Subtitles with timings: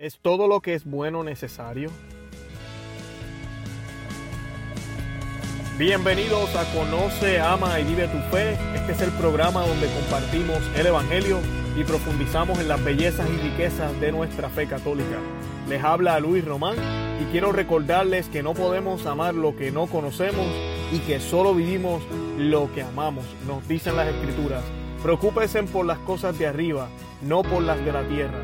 [0.00, 1.90] ¿Es todo lo que es bueno necesario?
[5.76, 8.56] Bienvenidos a Conoce, Ama y Vive tu Fe.
[8.74, 11.40] Este es el programa donde compartimos el Evangelio
[11.76, 15.18] y profundizamos en las bellezas y riquezas de nuestra fe católica.
[15.68, 16.78] Les habla Luis Román
[17.20, 20.46] y quiero recordarles que no podemos amar lo que no conocemos
[20.92, 22.02] y que solo vivimos
[22.38, 24.64] lo que amamos, nos dicen las escrituras.
[25.02, 26.88] Preocúpense por las cosas de arriba,
[27.20, 28.38] no por las de la tierra,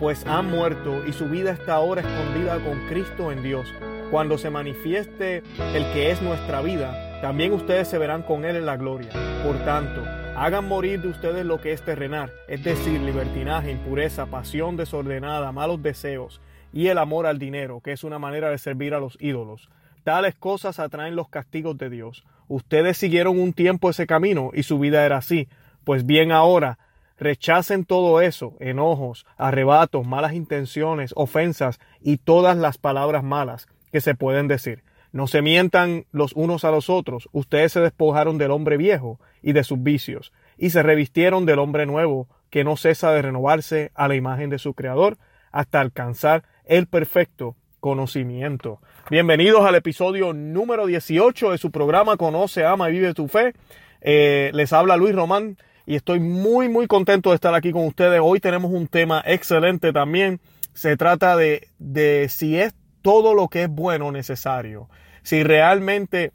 [0.00, 3.72] pues han muerto y su vida está ahora escondida con Cristo en Dios.
[4.10, 5.42] Cuando se manifieste
[5.74, 9.10] el que es nuestra vida, también ustedes se verán con Él en la gloria.
[9.44, 10.04] Por tanto,
[10.36, 15.82] hagan morir de ustedes lo que es terrenal, es decir, libertinaje, impureza, pasión desordenada, malos
[15.82, 16.40] deseos
[16.72, 19.70] y el amor al dinero, que es una manera de servir a los ídolos.
[20.02, 22.24] Tales cosas atraen los castigos de Dios.
[22.48, 25.48] Ustedes siguieron un tiempo ese camino y su vida era así.
[25.84, 26.78] Pues bien ahora,
[27.18, 34.14] rechacen todo eso, enojos, arrebatos, malas intenciones, ofensas y todas las palabras malas que se
[34.14, 34.82] pueden decir.
[35.12, 37.28] No se mientan los unos a los otros.
[37.30, 41.86] Ustedes se despojaron del hombre viejo y de sus vicios, y se revistieron del hombre
[41.86, 45.16] nuevo, que no cesa de renovarse a la imagen de su Creador,
[45.52, 48.80] hasta alcanzar el perfecto conocimiento.
[49.08, 53.52] Bienvenidos al episodio número 18 de su programa Conoce, Ama y Vive tu Fe.
[54.00, 58.20] Eh, les habla Luis Román y estoy muy, muy contento de estar aquí con ustedes.
[58.22, 60.40] Hoy tenemos un tema excelente también.
[60.72, 64.88] Se trata de, de si es todo lo que es bueno necesario.
[65.22, 66.32] Si realmente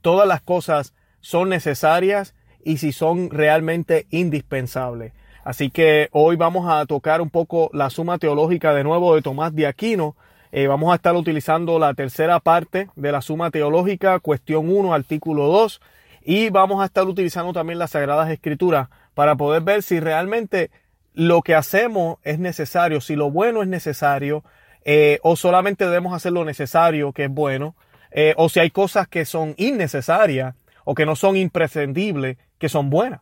[0.00, 5.12] todas las cosas son necesarias y si son realmente indispensables.
[5.44, 9.54] Así que hoy vamos a tocar un poco la suma teológica de nuevo de Tomás
[9.54, 10.16] de Aquino.
[10.52, 15.46] Eh, vamos a estar utilizando la tercera parte de la suma teológica, cuestión 1, artículo
[15.48, 15.80] 2,
[16.24, 20.70] y vamos a estar utilizando también las Sagradas Escrituras para poder ver si realmente
[21.14, 24.44] lo que hacemos es necesario, si lo bueno es necesario,
[24.84, 27.76] eh, o solamente debemos hacer lo necesario, que es bueno,
[28.10, 32.90] eh, o si hay cosas que son innecesarias o que no son imprescindibles, que son
[32.90, 33.20] buenas.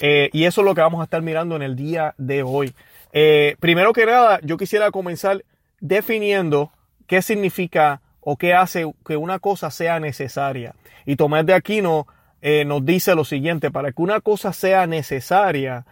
[0.00, 2.74] Eh, y eso es lo que vamos a estar mirando en el día de hoy.
[3.60, 5.44] primero que nada, yo quisiera comenzar
[5.80, 6.72] definiendo
[7.06, 10.74] qué significa o qué hace que una cosa sea necesaria.
[11.04, 12.06] Y Tomás de Aquino
[12.42, 15.86] nos dice lo siguiente, para que una cosa sea necesaria,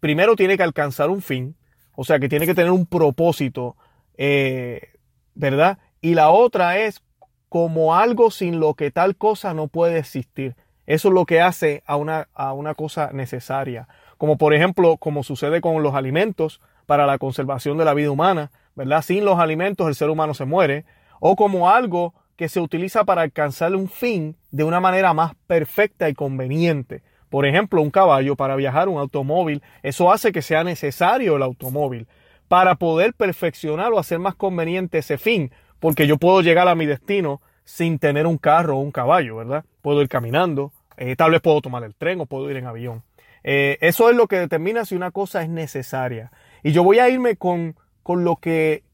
[0.00, 1.54] primero tiene que alcanzar un fin,
[1.96, 3.76] o sea que tiene que tener un propósito,
[4.16, 4.90] eh,
[5.34, 5.78] ¿verdad?
[6.00, 7.02] Y la otra es
[7.48, 10.56] como algo sin lo que tal cosa no puede existir.
[10.86, 13.88] Eso es lo que hace a una, a una cosa necesaria.
[14.18, 18.52] Como por ejemplo, como sucede con los alimentos para la conservación de la vida humana,
[18.74, 19.02] ¿verdad?
[19.02, 20.84] Sin los alimentos el ser humano se muere.
[21.18, 26.08] O como algo que se utiliza para alcanzar un fin de una manera más perfecta
[26.08, 27.02] y conveniente.
[27.28, 32.08] Por ejemplo, un caballo para viajar, un automóvil, eso hace que sea necesario el automóvil
[32.48, 36.86] para poder perfeccionar o hacer más conveniente ese fin, porque yo puedo llegar a mi
[36.86, 39.66] destino sin tener un carro o un caballo, ¿verdad?
[39.82, 43.02] Puedo ir caminando, eh, tal vez puedo tomar el tren o puedo ir en avión.
[43.44, 46.32] Eh, eso es lo que determina si una cosa es necesaria.
[46.62, 48.84] Y yo voy a irme con, con lo que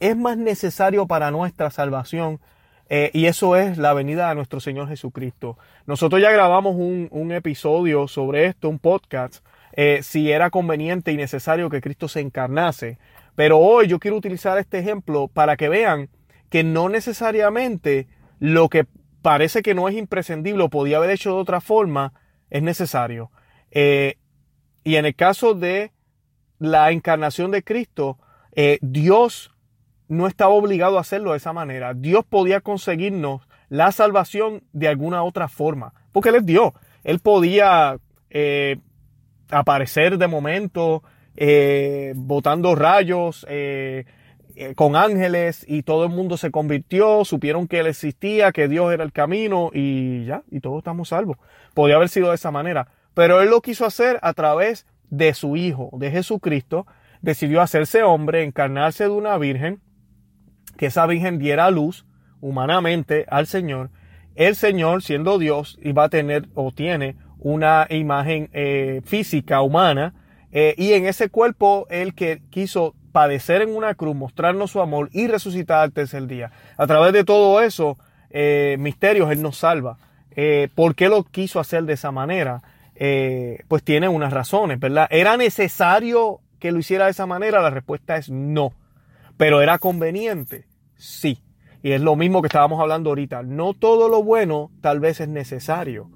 [0.00, 2.40] es más necesario para nuestra salvación,
[2.88, 5.58] eh, y eso es la venida de nuestro Señor Jesucristo.
[5.86, 11.16] Nosotros ya grabamos un, un episodio sobre esto, un podcast, eh, si era conveniente y
[11.16, 12.98] necesario que Cristo se encarnase.
[13.34, 16.08] Pero hoy yo quiero utilizar este ejemplo para que vean
[16.48, 18.06] que no necesariamente
[18.38, 18.86] lo que
[19.20, 22.12] parece que no es imprescindible o podía haber hecho de otra forma
[22.50, 23.32] es necesario.
[23.72, 24.14] Eh,
[24.84, 25.90] y en el caso de
[26.60, 28.18] la encarnación de Cristo,
[28.80, 29.55] Dios
[30.08, 31.94] no estaba obligado a hacerlo de esa manera.
[31.94, 36.72] Dios podía conseguirnos la salvación de alguna otra forma, porque Él es Dios.
[37.04, 37.98] Él podía
[39.50, 41.02] aparecer de momento,
[41.36, 44.04] eh, botando rayos, eh,
[44.56, 48.92] eh, con ángeles y todo el mundo se convirtió, supieron que él existía, que Dios
[48.92, 51.36] era el camino y ya, y todos estamos salvos.
[51.74, 55.56] Podría haber sido de esa manera, pero él lo quiso hacer a través de su
[55.56, 56.86] Hijo, de Jesucristo,
[57.20, 59.80] decidió hacerse hombre, encarnarse de una virgen,
[60.76, 62.06] que esa virgen diera luz
[62.40, 63.90] humanamente al Señor.
[64.34, 70.14] El Señor, siendo Dios, iba a tener o tiene una imagen eh, física humana
[70.52, 75.08] eh, y en ese cuerpo él que quiso padecer en una cruz, mostrarnos su amor
[75.12, 76.52] y resucitar al tercer día.
[76.76, 77.96] A través de todo eso,
[78.30, 79.98] eh, misterios, Él nos salva.
[80.74, 82.62] ¿Por qué lo quiso hacer de esa manera?
[83.68, 85.06] pues tiene unas razones, ¿verdad?
[85.10, 87.62] ¿Era necesario que lo hiciera de esa manera?
[87.62, 88.72] La respuesta es no.
[89.36, 90.66] ¿Pero era conveniente?
[90.96, 91.42] Sí.
[91.82, 93.42] Y es lo mismo que estábamos hablando ahorita.
[93.42, 96.10] No todo lo bueno tal vez es necesario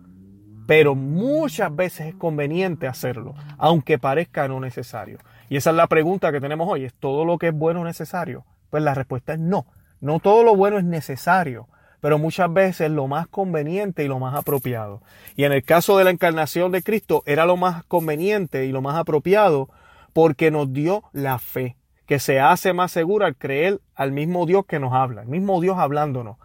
[0.70, 5.18] pero muchas veces es conveniente hacerlo, aunque parezca no necesario.
[5.48, 6.84] Y esa es la pregunta que tenemos hoy.
[6.84, 8.44] ¿Es todo lo que es bueno necesario?
[8.70, 9.66] Pues la respuesta es no.
[10.00, 11.66] No todo lo bueno es necesario,
[12.00, 15.02] pero muchas veces lo más conveniente y lo más apropiado.
[15.34, 18.80] Y en el caso de la encarnación de Cristo era lo más conveniente y lo
[18.80, 19.70] más apropiado
[20.12, 21.78] porque nos dio la fe,
[22.10, 25.60] que se hace más segura al creer al mismo Dios que nos habla, el mismo
[25.60, 26.38] Dios hablándonos,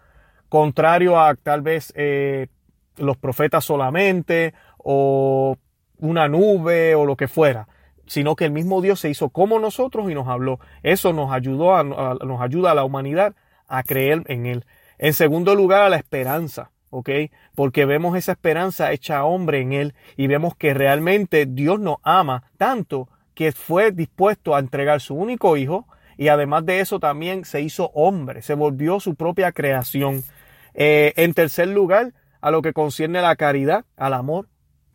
[0.47, 2.49] contrario a tal vez eh,
[2.97, 5.57] los profetas solamente o
[5.97, 7.67] una nube o lo que fuera
[8.05, 10.59] sino que el mismo Dios se hizo como nosotros y nos habló.
[10.83, 13.33] Eso nos ayudó a, nos ayuda a la humanidad
[13.67, 14.65] a creer en Él.
[14.99, 17.09] En segundo lugar, a la esperanza, ¿ok?
[17.55, 22.43] Porque vemos esa esperanza hecha hombre en Él y vemos que realmente Dios nos ama
[22.59, 25.85] tanto que fue dispuesto a entregar su único hijo
[26.17, 30.23] y además de eso también se hizo hombre, se volvió su propia creación.
[30.73, 34.47] Eh, en tercer lugar, a lo que concierne a la caridad, al amor,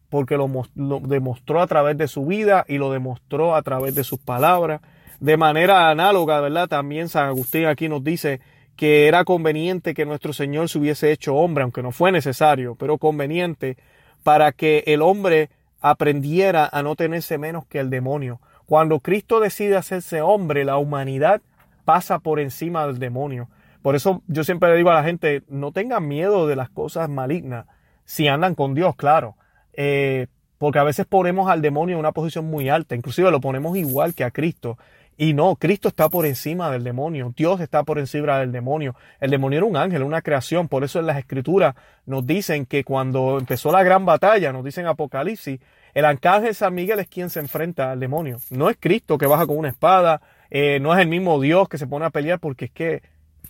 [0.08, 4.04] porque lo, lo, demostró a través de su vida y lo demostró a través de
[4.04, 4.80] sus palabras.
[5.20, 6.68] De manera análoga, ¿verdad?
[6.68, 8.40] También San Agustín aquí nos dice
[8.76, 12.96] que era conveniente que nuestro Señor se hubiese hecho hombre, aunque no fue necesario, pero
[12.96, 13.76] conveniente
[14.22, 18.40] para que el hombre aprendiera a no tenerse menos que el demonio.
[18.66, 21.42] Cuando Cristo decide hacerse hombre, la humanidad
[21.84, 23.48] pasa por encima del demonio.
[23.82, 27.08] Por eso yo siempre le digo a la gente, no tengan miedo de las cosas
[27.08, 27.66] malignas,
[28.04, 29.36] si andan con Dios, claro.
[29.72, 30.26] Eh,
[30.58, 34.14] porque a veces ponemos al demonio en una posición muy alta, inclusive lo ponemos igual
[34.14, 34.76] que a Cristo.
[35.22, 38.96] Y no, Cristo está por encima del demonio, Dios está por encima del demonio.
[39.20, 41.74] El demonio era un ángel, una creación, por eso en las escrituras
[42.06, 45.60] nos dicen que cuando empezó la gran batalla, nos dicen Apocalipsis,
[45.92, 48.38] el arcángel San Miguel es quien se enfrenta al demonio.
[48.48, 51.76] No es Cristo que baja con una espada, eh, no es el mismo Dios que
[51.76, 53.02] se pone a pelear porque es que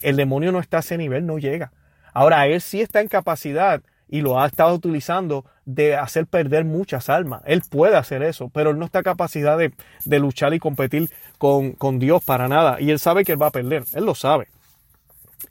[0.02, 1.70] el demonio no está a ese nivel, no llega.
[2.12, 7.08] Ahora, él sí está en capacidad y lo ha estado utilizando de hacer perder muchas
[7.08, 7.42] almas.
[7.46, 9.72] Él puede hacer eso, pero él no está capacidad de,
[10.04, 12.80] de luchar y competir con, con, Dios para nada.
[12.80, 14.48] Y él sabe que él va a perder, él lo sabe.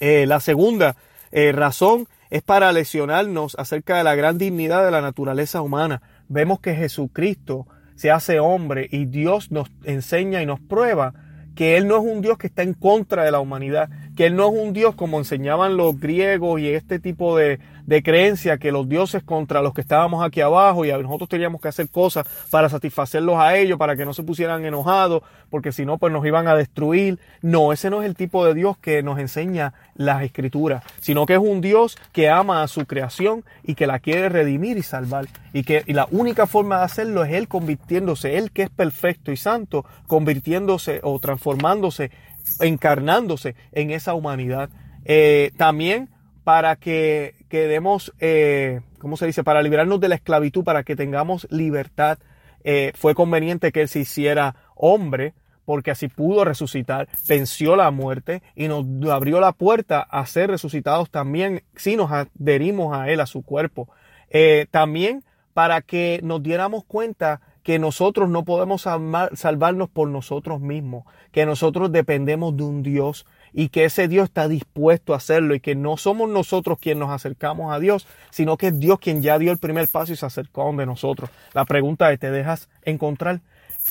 [0.02, 0.98] Eh, la segunda
[1.32, 6.02] eh, razón es para lesionarnos acerca de la gran dignidad de la naturaleza humana.
[6.28, 7.66] Vemos que Jesucristo
[7.96, 11.14] se hace hombre y Dios nos enseña y nos prueba
[11.60, 14.38] que Él no es un Dios que está en contra de la humanidad, que Él
[14.38, 17.60] no es un Dios como enseñaban los griegos y este tipo de,
[17.90, 21.70] de creencia que los dioses contra los que estábamos aquí abajo y nosotros teníamos que
[21.70, 25.98] hacer cosas para satisfacerlos a ellos, para que no se pusieran enojados, porque si no,
[25.98, 27.18] pues nos iban a destruir.
[27.42, 31.34] No, ese no es el tipo de Dios que nos enseña las escrituras, sino que
[31.34, 35.26] es un Dios que ama a su creación y que la quiere redimir y salvar.
[35.52, 39.38] Y que la única forma de hacerlo es Él convirtiéndose, Él que es perfecto y
[39.38, 42.12] santo, convirtiéndose o transformándose,
[42.60, 44.70] encarnándose en esa humanidad.
[45.06, 46.10] Eh, también
[46.44, 49.44] para que quedemos, eh, ¿cómo se dice?
[49.44, 52.20] Para liberarnos de la esclavitud, para que tengamos libertad.
[52.64, 55.34] Eh, fue conveniente que Él se hiciera hombre,
[55.66, 61.12] porque así pudo resucitar, venció la muerte y nos abrió la puerta a ser resucitados
[61.12, 63.88] también si nos adherimos a Él, a su cuerpo.
[64.30, 71.04] Eh, también para que nos diéramos cuenta que nosotros no podemos salvarnos por nosotros mismos,
[71.32, 75.60] que nosotros dependemos de un Dios y que ese Dios está dispuesto a hacerlo y
[75.60, 79.38] que no somos nosotros quienes nos acercamos a Dios, sino que es Dios quien ya
[79.38, 81.30] dio el primer paso y se acercó de nosotros.
[81.54, 83.42] La pregunta es, ¿te dejas encontrar?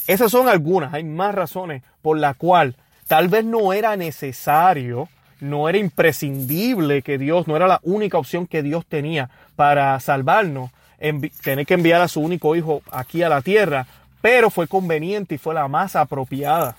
[0.06, 2.76] Esas son algunas, hay más razones por la cual
[3.06, 5.08] tal vez no era necesario,
[5.40, 10.70] no era imprescindible que Dios, no era la única opción que Dios tenía para salvarnos,
[11.42, 13.86] tener que enviar a su único hijo aquí a la tierra,
[14.20, 16.76] pero fue conveniente y fue la más apropiada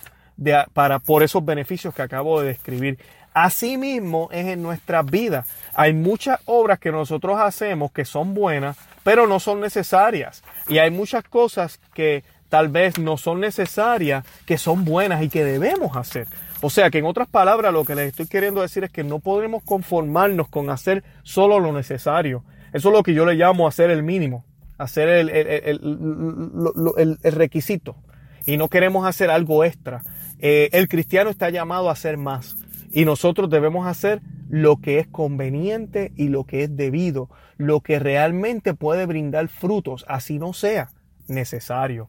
[0.72, 2.98] para, por esos beneficios que acabo de describir.
[3.32, 5.48] Asimismo es en nuestras vidas.
[5.74, 10.42] Hay muchas obras que nosotros hacemos que son buenas, pero no son necesarias.
[10.68, 15.44] Y hay muchas cosas que tal vez no son necesarias, que son buenas y que
[15.44, 16.26] debemos hacer.
[16.60, 19.20] O sea que en otras palabras lo que les estoy queriendo decir es que no
[19.20, 22.44] podemos conformarnos con hacer solo lo necesario.
[22.72, 24.44] Eso es lo que yo le llamo hacer el mínimo,
[24.76, 27.96] hacer el requisito.
[28.44, 30.02] Y no queremos hacer algo extra.
[30.42, 32.56] Eh, el cristiano está llamado a hacer más
[32.90, 37.98] y nosotros debemos hacer lo que es conveniente y lo que es debido, lo que
[37.98, 40.90] realmente puede brindar frutos, así no sea
[41.28, 42.08] necesario.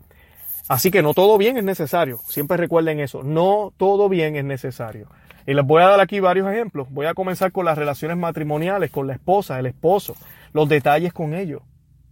[0.67, 5.09] Así que no todo bien es necesario, siempre recuerden eso, no todo bien es necesario.
[5.45, 6.87] Y les voy a dar aquí varios ejemplos.
[6.91, 10.15] Voy a comenzar con las relaciones matrimoniales, con la esposa, el esposo,
[10.53, 11.61] los detalles con ellos.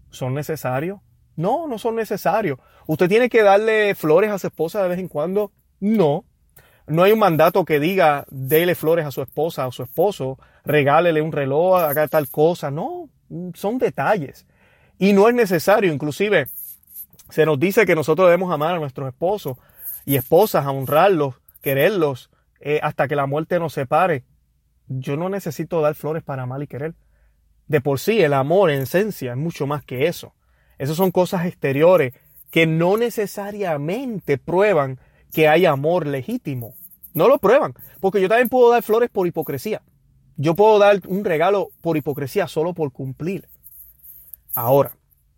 [0.10, 1.00] ¿Son necesarios?
[1.36, 2.60] No, no son necesarios.
[2.88, 5.52] Usted tiene que darle flores a su esposa de vez en cuando.
[5.80, 6.26] No.
[6.88, 11.22] No hay un mandato que diga, dele flores a su esposa o su esposo, regálele
[11.22, 12.72] un reloj, haga tal cosa.
[12.72, 13.10] No,
[13.54, 14.48] son detalles.
[14.98, 16.48] Y no es necesario, inclusive
[17.30, 19.58] se nos dice que nosotros debemos amar a nuestros esposos.
[20.06, 24.24] y esposas a honrarlos, quererlos, eh, hasta que la muerte nos separe.
[24.88, 26.96] Yo no necesito dar flores para amar y querer.
[27.68, 30.34] De por sí, el amor en esencia es mucho más que eso.
[30.80, 32.14] Esas son cosas exteriores
[32.50, 35.00] que no necesariamente prueban
[35.34, 36.76] que hay amor legítimo.
[37.14, 39.82] No lo prueban, porque yo también puedo dar flores por hipocresía.
[40.38, 43.48] Yo puedo dar un regalo por hipocresía solo por cumplir.
[44.56, 44.94] Ahora,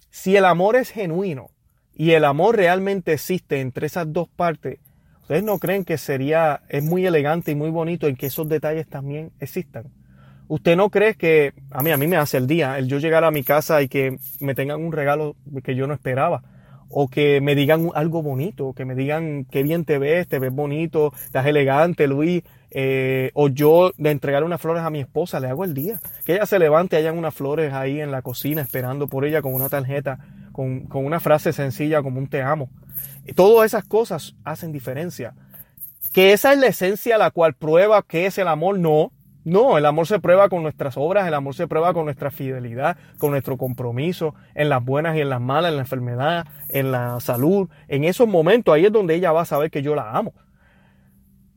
[0.09, 1.49] si el amor es genuino
[1.93, 4.79] y el amor realmente existe entre esas dos partes,
[5.21, 8.87] ¿ustedes no creen que sería, es muy elegante y muy bonito en que esos detalles
[8.87, 9.91] también existan?
[10.47, 13.23] ¿Usted no cree que, a mí, a mí me hace el día, el yo llegar
[13.23, 16.43] a mi casa y que me tengan un regalo que yo no esperaba?
[16.91, 20.51] O que me digan algo bonito, que me digan qué bien te ves, te ves
[20.51, 25.47] bonito, estás elegante, Luis, eh, o yo de entregar unas flores a mi esposa, le
[25.47, 25.99] hago el día.
[26.25, 29.53] Que ella se levante, hayan unas flores ahí en la cocina esperando por ella con
[29.53, 30.19] una tarjeta,
[30.51, 32.69] con, con una frase sencilla como un te amo.
[33.35, 35.33] Todas esas cosas hacen diferencia.
[36.13, 39.11] Que esa es la esencia la cual prueba que es el amor, no.
[39.43, 42.97] No, el amor se prueba con nuestras obras, el amor se prueba con nuestra fidelidad,
[43.17, 47.19] con nuestro compromiso, en las buenas y en las malas, en la enfermedad, en la
[47.19, 47.67] salud.
[47.87, 50.33] En esos momentos ahí es donde ella va a saber que yo la amo.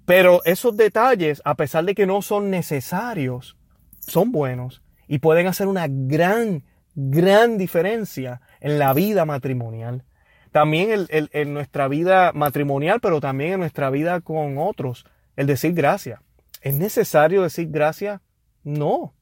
[0.06, 3.58] Pero esos detalles, a pesar de que no son necesarios,
[4.00, 6.64] son buenos y pueden hacer una gran,
[6.94, 10.04] gran diferencia en la vida matrimonial.
[10.52, 15.04] También en nuestra vida matrimonial, pero también en nuestra vida con otros,
[15.36, 16.20] el decir gracias.
[16.64, 18.22] ¿Es necesario decir gracias?
[18.62, 19.12] No.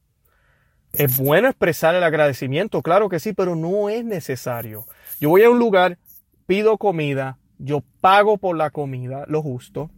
[0.93, 4.85] Es bueno expresar el agradecimiento, claro que sí, pero no es necesario.
[5.19, 5.97] Yo voy a un lugar,
[6.45, 9.91] pido comida, yo pago por la comida, lo justo.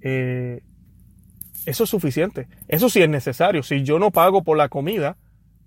[0.00, 0.64] Eh,
[1.64, 2.48] eso es suficiente.
[2.66, 3.62] Eso sí es necesario.
[3.62, 5.16] Si yo no pago por la comida,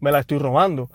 [0.01, 0.89] me la estoy robando.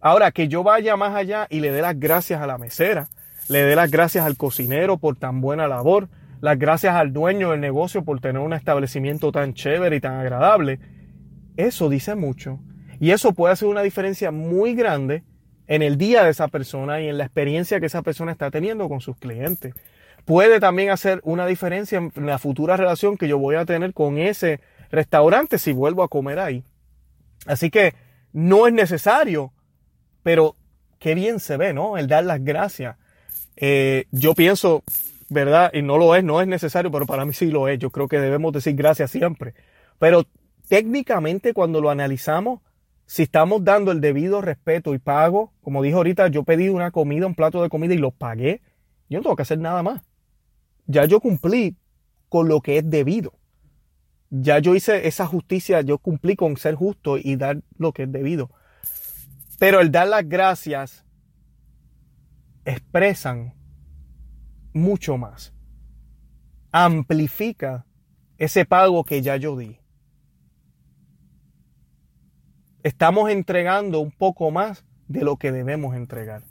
[0.00, 3.08] Ahora, que yo vaya más allá y le dé las gracias a la mesera,
[3.48, 6.08] le dé las gracias al cocinero por tan buena labor,
[6.44, 10.78] las gracias al dueño del negocio por tener un establecimiento tan chévere y tan agradable.
[11.56, 12.60] Eso dice mucho.
[13.00, 15.22] Y eso puede hacer una diferencia muy grande
[15.68, 18.90] en el día de esa persona y en la experiencia que esa persona está teniendo
[18.90, 19.72] con sus clientes.
[20.26, 24.18] Puede también hacer una diferencia en la futura relación que yo voy a tener con
[24.18, 24.60] ese
[24.90, 26.62] restaurante si vuelvo a comer ahí.
[27.46, 27.94] Así que
[28.34, 29.54] no es necesario,
[30.22, 30.56] pero
[30.98, 31.96] qué bien se ve, ¿no?
[31.96, 32.98] El dar las gracias.
[33.56, 34.82] Eh, yo pienso,
[35.28, 35.70] ¿verdad?
[35.72, 37.78] Y no lo es, no es necesario, pero para mí sí lo es.
[37.78, 39.54] Yo creo que debemos decir gracias siempre.
[39.98, 40.24] Pero
[40.68, 42.60] técnicamente cuando lo analizamos,
[43.06, 47.26] si estamos dando el debido respeto y pago, como dijo ahorita, yo pedí una comida,
[47.26, 48.62] un plato de comida y lo pagué,
[49.08, 50.02] yo no tengo que hacer nada más.
[50.86, 51.76] Ya yo cumplí
[52.28, 53.34] con lo que es debido.
[54.30, 58.12] Ya yo hice esa justicia, yo cumplí con ser justo y dar lo que es
[58.12, 58.50] debido.
[59.58, 61.04] Pero el dar las gracias
[62.64, 63.54] expresan
[64.74, 65.54] mucho más.
[66.72, 67.86] Amplifica
[68.36, 69.78] ese pago que ya yo di.
[72.82, 76.42] Estamos entregando un poco más de lo que debemos entregar.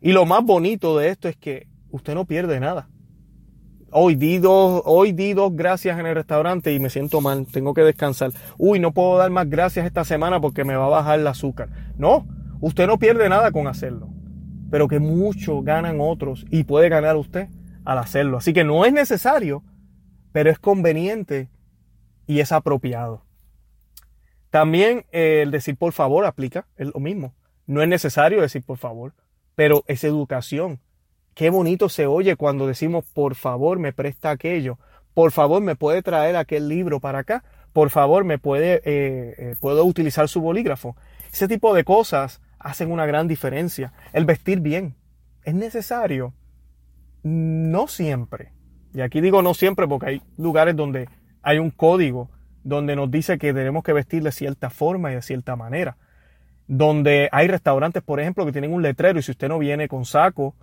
[0.00, 2.88] Y lo más bonito de esto es que usted no pierde nada.
[3.90, 7.72] Hoy di dos, hoy di dos gracias en el restaurante y me siento mal, tengo
[7.72, 8.30] que descansar.
[8.58, 11.70] Uy, no puedo dar más gracias esta semana porque me va a bajar el azúcar.
[11.96, 12.26] No,
[12.60, 14.17] usted no pierde nada con hacerlo
[14.70, 17.48] pero que mucho ganan otros y puede ganar usted
[17.84, 18.38] al hacerlo.
[18.38, 19.62] Así que no es necesario,
[20.32, 21.48] pero es conveniente
[22.26, 23.24] y es apropiado.
[24.50, 27.34] También eh, el decir por favor aplica, es lo mismo.
[27.66, 29.14] No es necesario decir por favor,
[29.54, 30.80] pero es educación.
[31.34, 34.78] Qué bonito se oye cuando decimos por favor me presta aquello,
[35.14, 39.56] por favor me puede traer aquel libro para acá, por favor me puede, eh, eh,
[39.60, 40.96] puedo utilizar su bolígrafo.
[41.32, 43.92] Ese tipo de cosas hacen una gran diferencia.
[44.12, 44.94] El vestir bien
[45.44, 46.34] es necesario.
[47.22, 48.52] No siempre.
[48.94, 51.08] Y aquí digo no siempre porque hay lugares donde
[51.42, 52.30] hay un código
[52.64, 55.96] donde nos dice que tenemos que vestir de cierta forma y de cierta manera.
[56.66, 60.04] Donde hay restaurantes, por ejemplo, que tienen un letrero y si usted no viene con
[60.04, 60.54] saco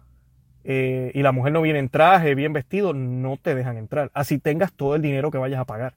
[0.64, 4.12] eh, y la mujer no viene en traje, bien vestido, no te dejan entrar.
[4.14, 5.94] Así tengas todo el dinero que vayas a pagar.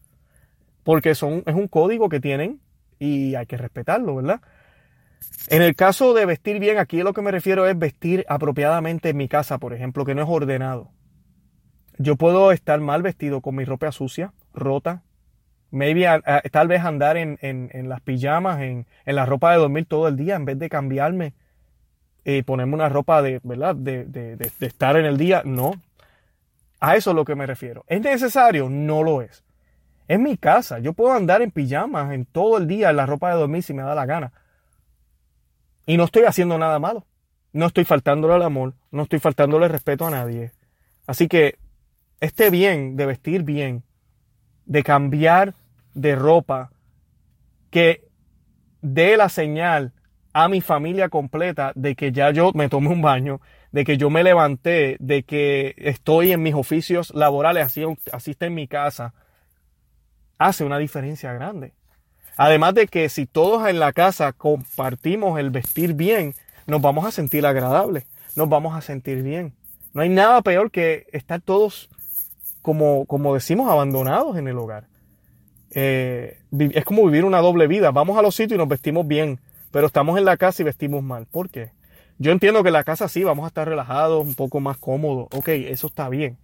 [0.83, 2.61] Porque son, es un código que tienen
[2.99, 4.41] y hay que respetarlo, ¿verdad?
[5.49, 9.17] En el caso de vestir bien, aquí lo que me refiero es vestir apropiadamente en
[9.17, 10.91] mi casa, por ejemplo, que no es ordenado.
[11.97, 15.03] Yo puedo estar mal vestido con mi ropa sucia, rota,
[15.71, 16.07] maybe
[16.53, 20.45] tal vez andar en, las pijamas, en, la ropa de dormir todo el día, en
[20.45, 21.35] vez de cambiarme
[22.25, 23.75] y ponerme una ropa de, ¿verdad?
[23.75, 25.43] De, de estar en el día.
[25.45, 25.73] No.
[26.81, 27.85] A eso es lo que me refiero.
[27.89, 28.69] ¿Es necesario?
[28.69, 29.43] No lo es.
[30.07, 30.79] Es mi casa.
[30.79, 33.75] Yo puedo andar en pijamas en todo el día en la ropa de dormir si
[33.75, 34.33] me da la gana.
[35.89, 37.07] Y no estoy haciendo nada malo.
[37.55, 40.53] No estoy faltándole al amor, no estoy faltándole respeto a nadie.
[41.07, 41.59] Así que
[42.21, 43.85] este bien de vestir bien,
[44.67, 45.55] de cambiar
[45.95, 46.73] de ropa,
[47.71, 48.07] que
[48.83, 49.95] dé la señal
[50.35, 53.41] a mi familia completa de que ya yo me tomé un baño,
[53.73, 58.45] de que yo me levanté, de que estoy en mis oficios laborales, así, así está
[58.45, 59.15] en mi casa,
[60.37, 61.73] hace una diferencia grande.
[62.39, 66.35] Además de que si todos en la casa compartimos el vestir bien,
[66.69, 69.55] nos vamos a sentir agradables, nos vamos a sentir bien.
[69.93, 71.91] No hay nada peor que estar todos,
[72.63, 74.87] como, como decimos, abandonados en el hogar.
[75.73, 77.91] Eh, es como vivir una doble vida.
[77.91, 79.41] Vamos a los sitios y nos vestimos bien,
[79.73, 81.27] pero estamos en la casa y vestimos mal.
[81.27, 81.73] ¿Por qué?
[82.19, 85.27] Yo entiendo que en la casa sí, vamos a estar relajados, un poco más cómodos.
[85.35, 86.39] Ok, eso está bien.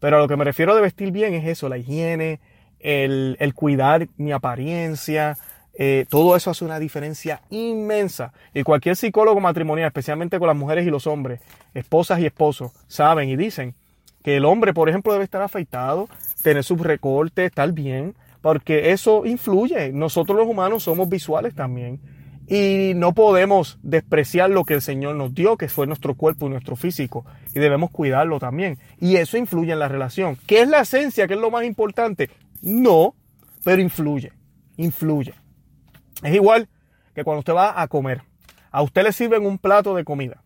[0.00, 2.40] Pero a lo que me refiero de vestir bien es eso, la higiene,
[2.80, 5.36] el, cuidar mi apariencia,
[5.74, 8.32] eh, todo eso hace una diferencia inmensa.
[8.54, 11.40] Y cualquier psicólogo matrimonial, especialmente con las mujeres y los hombres,
[11.74, 13.74] esposas y esposos, saben y dicen
[14.22, 16.08] que el hombre, por ejemplo, debe estar afeitado,
[16.42, 19.92] tener sus recortes, estar bien, porque eso influye.
[19.92, 22.00] Nosotros los humanos somos visuales también.
[22.46, 26.50] Y no podemos despreciar lo que el Señor nos dio, que fue nuestro cuerpo y
[26.50, 27.24] nuestro físico.
[27.54, 28.76] Y debemos cuidarlo también.
[29.00, 30.36] Y eso influye en la relación.
[30.48, 31.28] ¿Qué es la esencia?
[31.28, 32.28] ¿Qué es lo más importante?
[32.60, 33.14] No,
[33.64, 34.32] pero influye,
[34.76, 35.34] influye.
[36.22, 36.68] Es igual
[37.14, 38.22] que cuando usted va a comer.
[38.70, 40.42] A usted le sirven un plato de comida.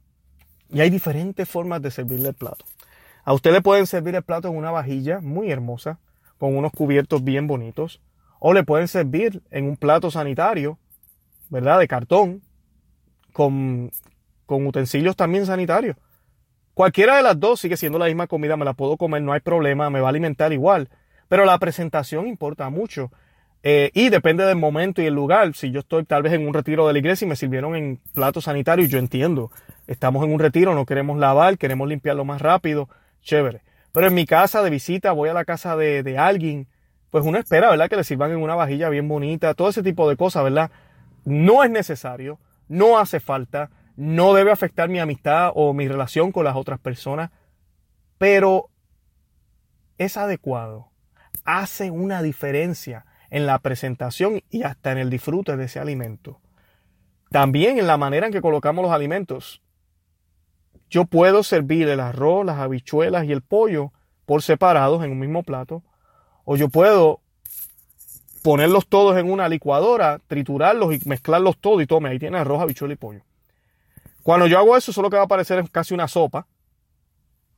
[0.70, 2.64] Y hay diferentes formas de servirle el plato.
[3.24, 5.98] A usted le pueden servir el plato en una vajilla muy hermosa,
[6.38, 8.00] con unos cubiertos bien bonitos.
[8.38, 10.78] O le pueden servir en un plato sanitario,
[11.48, 11.78] ¿verdad?
[11.78, 12.42] De cartón,
[13.32, 13.90] con,
[14.46, 15.96] con utensilios también sanitarios.
[16.74, 19.40] Cualquiera de las dos sigue siendo la misma comida, me la puedo comer, no hay
[19.40, 20.88] problema, me va a alimentar igual.
[21.34, 23.10] Pero la presentación importa mucho.
[23.64, 25.52] Eh, y depende del momento y el lugar.
[25.54, 27.96] Si yo estoy tal vez en un retiro de la iglesia y me sirvieron en
[28.12, 29.50] platos sanitarios, yo entiendo.
[29.88, 32.88] Estamos en un retiro, no queremos lavar, queremos limpiarlo más rápido.
[33.20, 33.62] Chévere.
[33.90, 36.68] Pero en mi casa de visita, voy a la casa de, de alguien,
[37.10, 37.88] pues uno espera, ¿verdad?
[37.88, 40.70] Que le sirvan en una vajilla bien bonita, todo ese tipo de cosas, ¿verdad?
[41.24, 46.44] No es necesario, no hace falta, no debe afectar mi amistad o mi relación con
[46.44, 47.32] las otras personas,
[48.18, 48.70] pero
[49.98, 50.93] es adecuado
[51.44, 56.40] hace una diferencia en la presentación y hasta en el disfrute de ese alimento.
[57.30, 59.60] También en la manera en que colocamos los alimentos.
[60.88, 63.92] Yo puedo servir el arroz, las habichuelas y el pollo
[64.26, 65.82] por separados en un mismo plato.
[66.44, 67.20] O yo puedo
[68.42, 72.94] ponerlos todos en una licuadora, triturarlos y mezclarlos todos y tome, ahí tiene arroz, habichuela
[72.94, 73.22] y pollo.
[74.22, 76.46] Cuando yo hago eso, solo que va a aparecer casi una sopa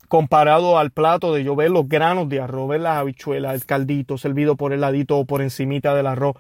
[0.08, 4.18] comparado al plato de yo ver los granos de arroz, ver las habichuelas, el caldito
[4.18, 6.36] servido por el ladito o por encimita del arroz,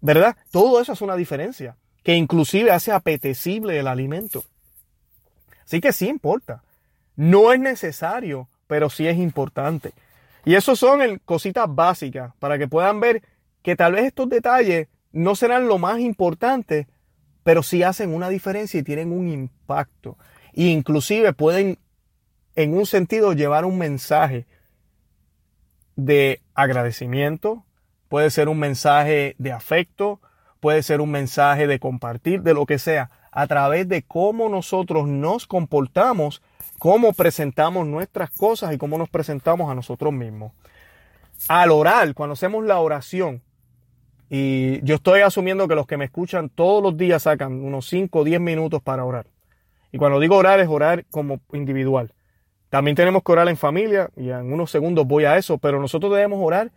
[0.00, 0.36] ¿verdad?
[0.50, 4.44] Todo eso es una diferencia, que inclusive hace apetecible el alimento.
[5.64, 6.62] Así que sí importa.
[7.16, 9.92] No es necesario, pero sí es importante.
[10.44, 13.22] Y eso son cositas básicas para que puedan ver
[13.62, 16.86] que tal vez estos detalles no serán lo más importante,
[17.44, 20.18] pero sí hacen una diferencia y tienen un impacto.
[20.52, 21.78] E inclusive pueden
[22.56, 24.46] en un sentido llevar un mensaje
[25.96, 27.64] de agradecimiento,
[28.08, 30.20] puede ser un mensaje de afecto,
[30.60, 35.08] puede ser un mensaje de compartir, de lo que sea, a través de cómo nosotros
[35.08, 36.42] nos comportamos,
[36.78, 40.52] cómo presentamos nuestras cosas y cómo nos presentamos a nosotros mismos.
[41.48, 43.42] Al orar, cuando hacemos la oración,
[44.30, 48.20] y yo estoy asumiendo que los que me escuchan todos los días sacan unos 5
[48.20, 49.26] o 10 minutos para orar.
[49.92, 52.13] Y cuando digo orar es orar como individual.
[52.74, 56.12] También tenemos que orar en familia y en unos segundos voy a eso, pero nosotros
[56.12, 56.72] debemos orar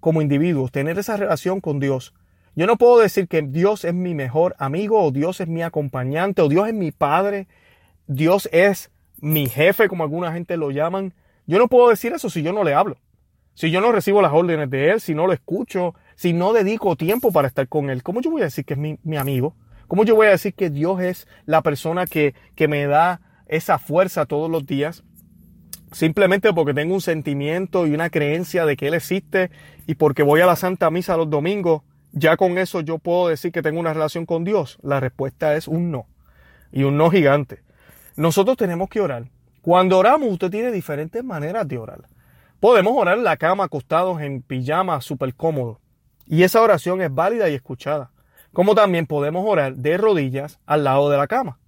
[0.00, 2.12] como individuos, tener esa relación con Dios.
[2.56, 6.42] Yo no puedo decir que Dios es mi mejor amigo o Dios es mi acompañante
[6.42, 7.46] o Dios es mi padre,
[8.08, 11.14] Dios es mi jefe, como alguna gente lo llaman.
[11.46, 12.96] Yo no puedo decir eso si yo no le hablo,
[13.54, 16.96] si yo no recibo las órdenes de Él, si no lo escucho, si no dedico
[16.96, 18.02] tiempo para estar con Él.
[18.02, 19.54] ¿Cómo yo voy a decir que es mi, mi amigo?
[19.86, 23.78] ¿Cómo yo voy a decir que Dios es la persona que, que me da esa
[23.78, 25.04] fuerza todos los días?
[25.92, 29.50] Simplemente porque tengo un sentimiento y una creencia de que Él existe
[29.86, 33.52] y porque voy a la Santa Misa los domingos, ya con eso yo puedo decir
[33.52, 34.78] que tengo una relación con Dios.
[34.82, 36.06] La respuesta es un no.
[36.70, 37.62] Y un no gigante.
[38.16, 39.30] Nosotros tenemos que orar.
[39.62, 42.02] Cuando oramos, usted tiene diferentes maneras de orar.
[42.60, 45.80] Podemos orar en la cama, acostados en pijama, súper cómodo.
[46.26, 48.10] Y esa oración es válida y escuchada.
[48.52, 51.58] Como también podemos orar de rodillas al lado de la cama.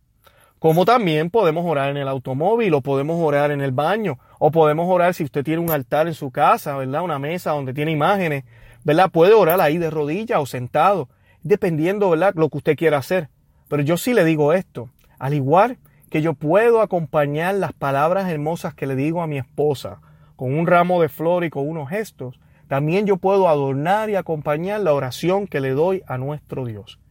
[0.65, 4.87] Como también podemos orar en el automóvil o podemos orar en el baño o podemos
[4.89, 7.03] orar si usted tiene un altar en su casa, ¿verdad?
[7.03, 8.45] Una mesa donde tiene imágenes,
[8.83, 9.11] ¿verdad?
[9.11, 11.11] Puede orar ahí de rodillas o sentado,
[11.43, 12.33] dependiendo, ¿verdad?
[12.35, 13.29] Lo que usted quiera hacer.
[13.69, 15.77] Pero yo sí le digo esto, al igual
[16.09, 20.01] que yo puedo acompañar las palabras hermosas que le digo a mi esposa
[20.35, 24.81] con un ramo de flor y con unos gestos, también yo puedo adornar y acompañar
[24.81, 27.04] la oración que le doy a nuestro Dios.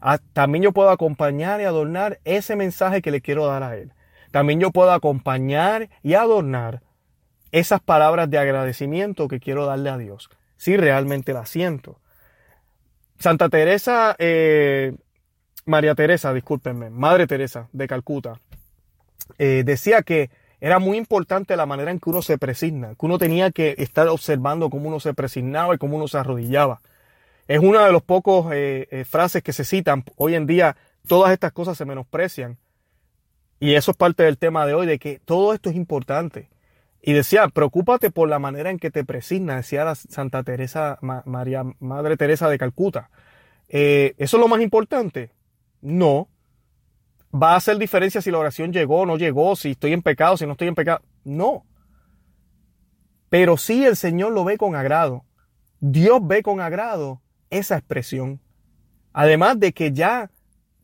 [0.00, 3.92] Ah, también yo puedo acompañar y adornar ese mensaje que le quiero dar a Él.
[4.30, 6.82] También yo puedo acompañar y adornar
[7.50, 11.98] esas palabras de agradecimiento que quiero darle a Dios, si realmente la siento.
[13.18, 14.94] Santa Teresa, eh,
[15.64, 18.40] María Teresa, discúlpenme, Madre Teresa de Calcuta,
[19.38, 20.30] eh, decía que
[20.60, 24.08] era muy importante la manera en que uno se presigna, que uno tenía que estar
[24.08, 26.80] observando cómo uno se presignaba y cómo uno se arrodillaba.
[27.48, 30.04] Es una de los pocos eh, eh, frases que se citan.
[30.16, 32.58] Hoy en día todas estas cosas se menosprecian.
[33.58, 36.50] Y eso es parte del tema de hoy, de que todo esto es importante.
[37.00, 41.64] Y decía, preocúpate por la manera en que te presigna, decía la Santa Teresa, María,
[41.80, 43.10] Madre Teresa de Calcuta.
[43.68, 45.30] ¿Eso es lo más importante?
[45.80, 46.28] No,
[47.34, 50.36] va a hacer diferencia si la oración llegó o no llegó, si estoy en pecado,
[50.36, 51.00] si no estoy en pecado.
[51.24, 51.64] No.
[53.28, 55.24] Pero sí el Señor lo ve con agrado.
[55.80, 58.40] Dios ve con agrado esa expresión.
[59.12, 60.30] Además de que ya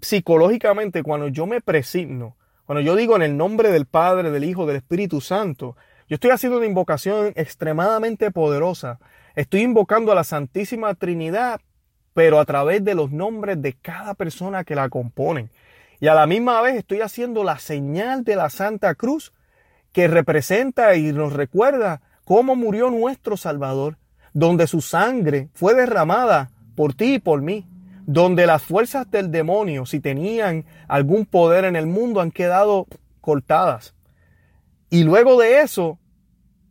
[0.00, 4.66] psicológicamente cuando yo me presigno, cuando yo digo en el nombre del Padre, del Hijo,
[4.66, 5.77] del Espíritu Santo,
[6.09, 8.98] yo estoy haciendo una invocación extremadamente poderosa.
[9.35, 11.61] Estoy invocando a la Santísima Trinidad,
[12.12, 15.50] pero a través de los nombres de cada persona que la componen.
[16.00, 19.33] Y a la misma vez estoy haciendo la señal de la Santa Cruz
[19.92, 23.96] que representa y nos recuerda cómo murió nuestro Salvador,
[24.33, 27.66] donde su sangre fue derramada por ti y por mí,
[28.06, 32.87] donde las fuerzas del demonio, si tenían algún poder en el mundo, han quedado
[33.20, 33.94] cortadas.
[34.90, 35.98] Y luego de eso,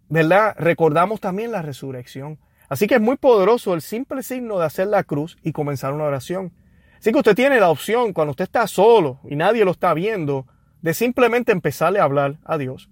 [0.09, 0.55] ¿verdad?
[0.57, 2.39] Recordamos también la resurrección.
[2.69, 6.05] Así que es muy poderoso el simple signo de hacer la cruz y comenzar una
[6.05, 6.53] oración.
[6.99, 10.47] Así que usted tiene la opción, cuando usted está solo y nadie lo está viendo,
[10.81, 12.89] de simplemente empezarle a hablar a Dios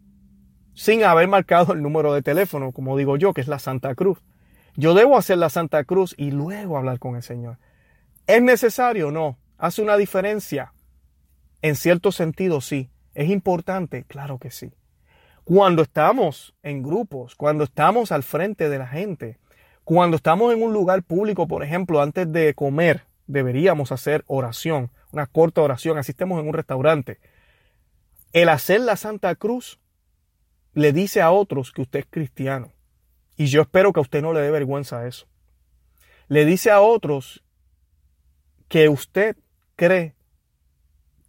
[0.74, 4.20] sin haber marcado el número de teléfono, como digo yo, que es la Santa Cruz.
[4.82, 7.60] Yo debo hacer la Santa Cruz y luego hablar con el Señor.
[8.26, 9.12] ¿Es necesario?
[9.12, 9.38] No.
[9.60, 10.74] ¿Hace una diferencia?
[11.62, 12.90] En cierto sentido, sí.
[13.14, 14.06] ¿Es importante?
[14.06, 14.74] Claro que sí.
[15.44, 19.38] Cuando estamos en grupos, cuando estamos al frente de la gente,
[19.84, 25.28] cuando estamos en un lugar público, por ejemplo, antes de comer, deberíamos hacer oración, una
[25.28, 27.20] corta oración, asistemos en un restaurante.
[28.34, 29.80] El hacer la Santa Cruz
[30.74, 32.72] le dice a otros que usted es cristiano.
[33.42, 35.26] Y yo espero que a usted no le dé vergüenza eso.
[36.28, 37.44] Le dice a otros
[38.68, 39.36] que usted
[39.76, 40.14] cree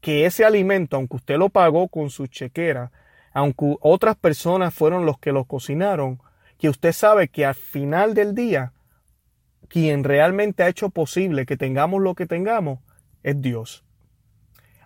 [0.02, 2.92] que ese alimento, aunque usted lo pagó con su chequera,
[3.32, 6.20] aunque otras personas fueron los que lo cocinaron,
[6.58, 8.74] que usted sabe que al final del día
[9.68, 12.80] quien realmente ha hecho posible que tengamos lo que tengamos
[13.22, 13.86] es Dios.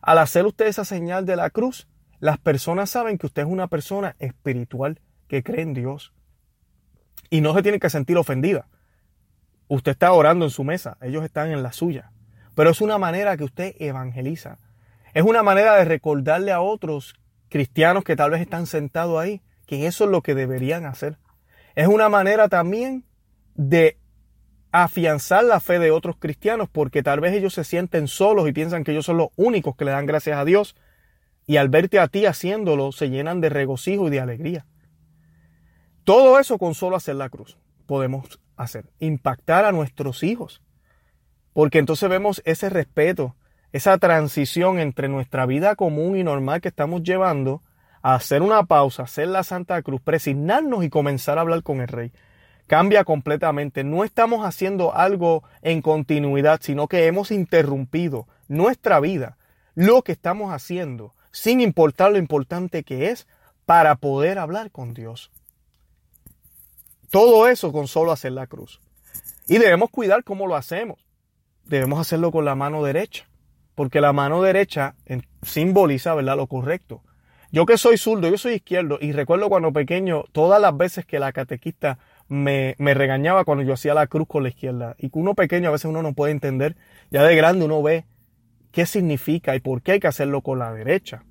[0.01, 1.89] Al hacer usted esa señal de la cruz,
[2.21, 6.13] las personas saben que usted es una persona espiritual que cree en Dios.
[7.31, 8.69] Y no se tiene que sentir ofendida.
[9.69, 12.13] Usted está orando en su mesa, ellos están en la suya.
[12.55, 14.59] Pero es una manera que usted evangeliza.
[15.13, 17.15] Es una manera de recordarle a otros
[17.49, 21.19] cristianos que tal vez están sentados ahí que eso es lo que deberían hacer.
[21.75, 23.05] Es una manera también
[23.55, 23.99] de
[24.73, 28.85] afianzar la fe de otros cristianos porque tal vez ellos se sienten solos y piensan
[28.85, 30.77] que ellos son los únicos que le dan gracias a Dios
[31.47, 34.67] y al verte a ti haciéndolo se llenan de regocijo y de alegría.
[36.07, 40.63] Todo eso con solo hacer la cruz podemos hacer, impactar a nuestros hijos,
[41.53, 43.35] porque entonces vemos ese respeto,
[43.73, 47.65] esa transición entre nuestra vida común y normal que estamos llevando
[48.03, 51.89] a hacer una pausa, hacer la Santa Cruz, presignarnos y comenzar a hablar con el
[51.89, 52.13] Rey
[52.69, 53.83] cambia completamente.
[53.83, 59.39] No estamos haciendo algo en continuidad, sino que hemos interrumpido nuestra vida,
[59.75, 63.27] lo que estamos haciendo, sin importar lo importante que es,
[63.65, 65.33] para poder hablar con Dios.
[67.11, 68.81] Todo eso con solo hacer la cruz.
[69.49, 70.99] Y debemos cuidar cómo lo hacemos.
[71.65, 73.29] Debemos hacerlo con la mano derecha,
[73.75, 74.95] porque la mano derecha
[75.43, 76.37] simboliza ¿verdad?
[76.37, 77.03] lo correcto.
[77.53, 81.19] Yo que soy zurdo, yo soy izquierdo, y recuerdo cuando pequeño, todas las veces que
[81.19, 84.97] la catequista me, me, regañaba cuando yo hacía la cruz con la izquierda.
[84.99, 86.77] Y que uno pequeño a veces uno no puede entender.
[87.11, 88.05] Ya de grande uno ve
[88.73, 91.25] qué significa y por qué hay que hacerlo con la derecha.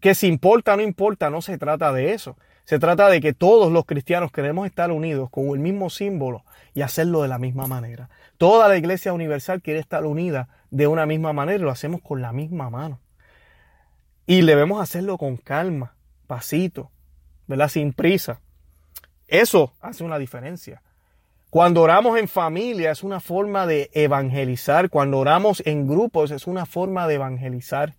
[0.00, 2.36] Que si importa o no importa, no se trata de eso.
[2.66, 6.82] Se trata de que todos los cristianos queremos estar unidos con el mismo símbolo y
[6.82, 8.10] hacerlo de la misma manera.
[8.38, 12.20] Toda la iglesia universal quiere estar unida de una misma manera y lo hacemos con
[12.20, 12.98] la misma mano.
[14.26, 15.94] Y debemos hacerlo con calma,
[16.26, 16.90] pasito,
[17.46, 17.68] ¿verdad?
[17.68, 18.40] Sin prisa.
[19.28, 20.82] Eso hace una diferencia.
[21.50, 24.90] Cuando oramos en familia es una forma de evangelizar.
[24.90, 27.94] Cuando oramos en grupos es una forma de evangelizar.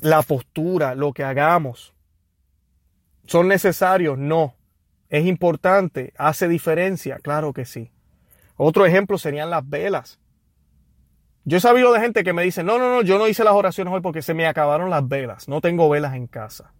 [0.00, 1.94] La postura, lo que hagamos,
[3.26, 4.18] ¿Son necesarios?
[4.18, 4.54] No.
[5.08, 6.12] ¿Es importante?
[6.16, 7.18] ¿Hace diferencia?
[7.18, 7.90] Claro que sí.
[8.56, 10.18] Otro ejemplo serían las velas.
[11.44, 13.54] Yo he sabido de gente que me dice, no, no, no, yo no hice las
[13.54, 15.48] oraciones hoy porque se me acabaron las velas.
[15.48, 16.72] No tengo velas en casa.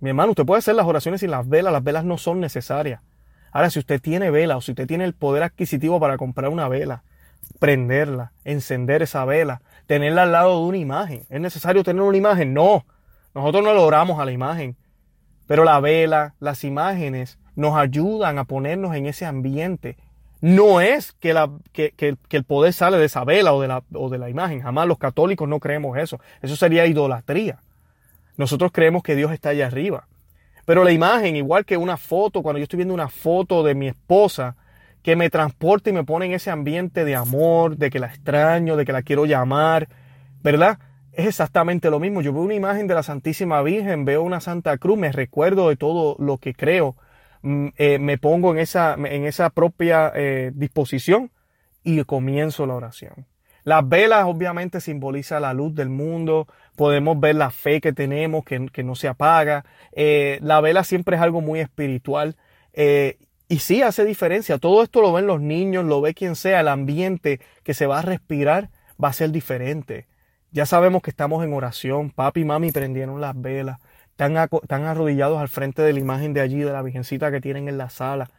[0.00, 1.72] Mi hermano, usted puede hacer las oraciones sin las velas.
[1.72, 3.00] Las velas no son necesarias.
[3.52, 6.68] Ahora, si usted tiene vela o si usted tiene el poder adquisitivo para comprar una
[6.68, 7.04] vela,
[7.58, 11.24] prenderla, encender esa vela, tenerla al lado de una imagen.
[11.28, 12.52] ¿Es necesario tener una imagen?
[12.54, 12.84] No.
[13.34, 14.76] Nosotros no lo oramos a la imagen.
[15.52, 19.98] Pero la vela, las imágenes nos ayudan a ponernos en ese ambiente.
[20.40, 23.82] No es que, la, que, que, el poder sale de esa vela o de, la,
[23.92, 24.62] o de la imagen.
[24.62, 26.18] Jamás los católicos no creemos eso.
[26.40, 27.58] Eso sería idolatría.
[28.38, 30.08] Nosotros creemos que Dios está allá arriba.
[30.64, 33.88] Pero la imagen, igual que una foto, cuando yo estoy viendo una foto de mi
[33.88, 34.56] esposa,
[35.02, 38.78] que me transporta y me pone en ese ambiente de amor, de que la extraño,
[38.78, 39.90] de que la quiero llamar,
[40.42, 40.78] ¿verdad?
[41.12, 42.22] Es exactamente lo mismo.
[42.22, 45.76] Yo veo una imagen de la Santísima Virgen, veo una Santa Cruz, me recuerdo de
[45.76, 46.96] todo lo que creo,
[47.42, 51.30] mm, eh, me pongo en esa, en esa propia eh, disposición
[51.84, 53.26] y comienzo la oración.
[53.64, 58.82] Las velas obviamente simbolizan la luz del mundo, podemos ver la fe que tenemos, que,
[58.82, 59.64] no se apaga.
[59.92, 62.36] Eh, la vela siempre es algo muy espiritual.
[63.48, 64.58] Y sí hace diferencia.
[64.58, 66.60] Todo esto lo ven los niños, lo ve quien sea.
[66.60, 68.70] El ambiente que se va a respirar
[69.02, 70.06] va a ser diferente.
[70.52, 72.10] Ya sabemos que estamos en oración.
[72.10, 73.80] Papi y mami prendieron las velas.
[74.10, 77.68] Están, están arrodillados al frente de la imagen de allí, de la Virgencita que tienen
[77.68, 78.30] en la sala.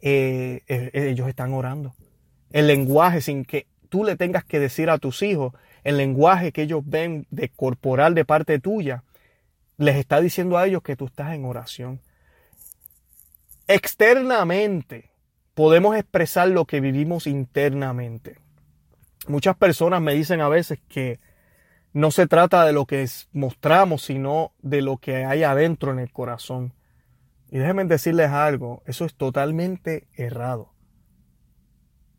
[0.00, 1.94] Eh, ellos están orando.
[2.50, 5.52] El lenguaje sin que tú le tengas que decir a tus hijos
[5.84, 9.04] el lenguaje que ellos ven de corporal de parte tuya,
[9.76, 12.00] les está diciendo a ellos que tú estás en oración.
[13.66, 15.10] Externamente
[15.54, 18.38] podemos expresar lo que vivimos internamente.
[19.28, 21.20] Muchas personas me dicen a veces que
[21.92, 26.12] no se trata de lo que mostramos, sino de lo que hay adentro en el
[26.12, 26.74] corazón.
[27.50, 30.72] Y déjenme decirles algo, eso es totalmente errado.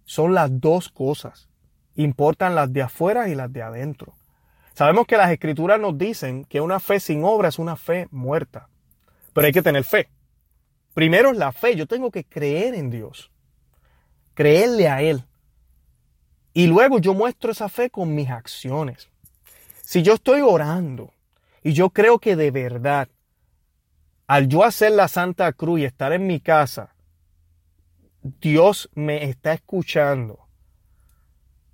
[0.06, 1.50] Son las dos cosas.
[1.96, 4.16] Importan las de afuera y las de adentro.
[4.74, 8.70] Sabemos que las escrituras nos dicen que una fe sin obra es una fe muerta.
[9.34, 10.10] Pero hay que tener fe.
[10.94, 11.76] Primero es la fe.
[11.76, 13.32] Yo tengo que creer en Dios.
[14.34, 15.26] Creerle a Él.
[16.54, 19.09] Y luego yo muestro esa fe con mis acciones.
[19.90, 21.16] Si yo estoy orando
[21.64, 23.10] y yo creo que de verdad,
[24.28, 26.94] al yo hacer la Santa Cruz y estar en mi casa,
[28.22, 30.48] Dios me está escuchando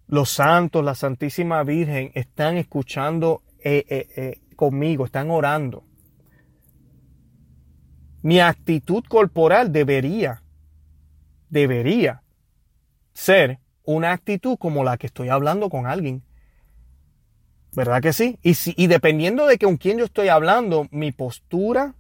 [0.08, 5.84] los santos, la Santísima Virgen están escuchando eh, eh, eh, conmigo, están orando.
[8.22, 10.42] Mi actitud corporal debería,
[11.50, 12.24] debería
[13.12, 16.25] ser una actitud como la que estoy hablando con alguien.
[17.76, 18.40] ¿Verdad que sí?
[18.42, 21.96] Y, si, y dependiendo de con quién yo estoy hablando, mi postura,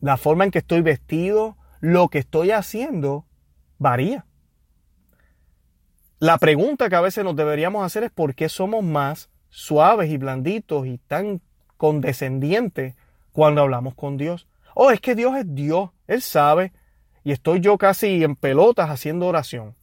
[0.00, 3.24] la forma en que estoy vestido, lo que estoy haciendo,
[3.78, 4.26] varía.
[6.18, 10.18] La pregunta que a veces nos deberíamos hacer es por qué somos más suaves y
[10.18, 11.40] blanditos y tan
[11.76, 12.96] condescendientes
[13.32, 14.48] cuando hablamos con Dios.
[14.74, 16.72] Oh, es que Dios es Dios, Él sabe,
[17.22, 19.76] y estoy yo casi en pelotas haciendo oración.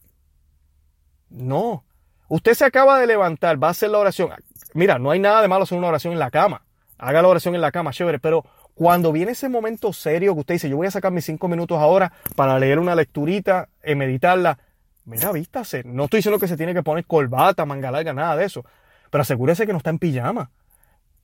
[1.30, 1.84] No,
[2.28, 4.30] usted se acaba de levantar, va a hacer la oración.
[4.74, 6.62] Mira, no hay nada de malo hacer una oración en la cama.
[6.98, 10.54] Haga la oración en la cama, chévere, pero cuando viene ese momento serio que usted
[10.54, 14.58] dice, yo voy a sacar mis cinco minutos ahora para leer una lecturita, y meditarla,
[15.04, 15.82] mira, vístase.
[15.84, 18.64] No estoy diciendo que se tiene que poner corbata, manga larga, nada de eso.
[19.10, 20.50] Pero asegúrese que no está en pijama.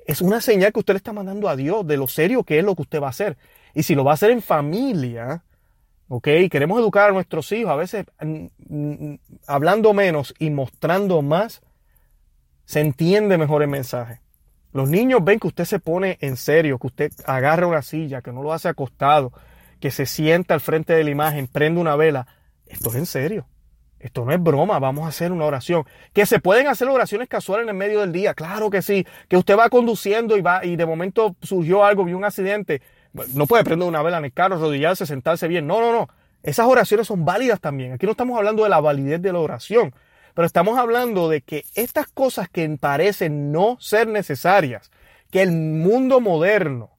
[0.06, 2.64] Es una señal que usted le está mandando a Dios de lo serio que es
[2.64, 3.36] lo que usted va a hacer.
[3.74, 5.42] Y si lo va a hacer en familia,
[6.08, 6.28] ¿ok?
[6.50, 11.62] Queremos educar a nuestros hijos, a veces mm, mm, hablando menos y mostrando más,
[12.64, 14.20] se entiende mejor el mensaje.
[14.72, 18.32] Los niños ven que usted se pone en serio, que usted agarra una silla, que
[18.32, 19.32] no lo hace acostado,
[19.80, 22.26] que se sienta al frente de la imagen, prende una vela.
[22.66, 23.46] Esto es en serio.
[24.04, 25.84] Esto no es broma, vamos a hacer una oración.
[26.12, 29.06] Que se pueden hacer oraciones casuales en el medio del día, claro que sí.
[29.28, 32.82] Que usted va conduciendo y va y de momento surgió algo, vio un accidente.
[33.32, 35.66] No puede prender una vela en el carro, arrodillarse, sentarse bien.
[35.66, 36.08] No, no, no.
[36.42, 37.92] Esas oraciones son válidas también.
[37.92, 39.94] Aquí no estamos hablando de la validez de la oración,
[40.34, 44.90] pero estamos hablando de que estas cosas que parecen no ser necesarias,
[45.30, 46.90] que el mundo moderno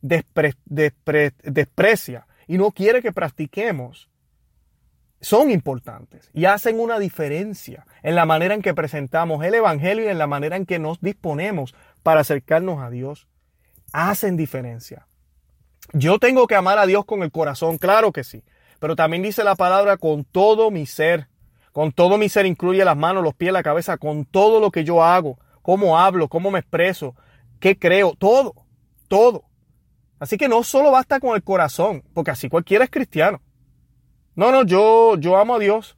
[0.00, 4.08] desprecia y no quiere que practiquemos,
[5.22, 10.08] son importantes y hacen una diferencia en la manera en que presentamos el Evangelio y
[10.08, 13.28] en la manera en que nos disponemos para acercarnos a Dios.
[13.92, 15.06] Hacen diferencia.
[15.92, 18.42] Yo tengo que amar a Dios con el corazón, claro que sí,
[18.80, 21.28] pero también dice la palabra con todo mi ser.
[21.72, 24.84] Con todo mi ser incluye las manos, los pies, la cabeza, con todo lo que
[24.84, 27.14] yo hago, cómo hablo, cómo me expreso,
[27.60, 28.54] qué creo, todo,
[29.08, 29.44] todo.
[30.18, 33.40] Así que no solo basta con el corazón, porque así cualquiera es cristiano.
[34.34, 35.96] No, no, yo, yo amo a Dios.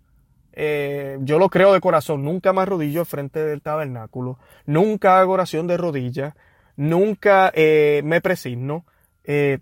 [0.53, 2.25] Eh, yo lo creo de corazón.
[2.25, 4.39] Nunca me arrodillo frente del tabernáculo.
[4.67, 6.35] Nunca hago oración de rodillas.
[6.77, 8.85] Nunca eh, me presigno.
[9.25, 9.59] Eh,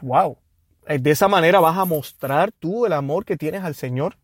[0.00, 0.38] wow.
[0.86, 4.16] De esa manera vas a mostrar tú el amor que tienes al Señor.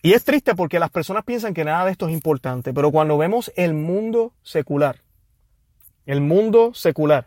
[0.00, 3.18] Y es triste porque las personas piensan que nada de esto es importante, pero cuando
[3.18, 5.02] vemos el mundo secular,
[6.06, 7.26] el mundo secular,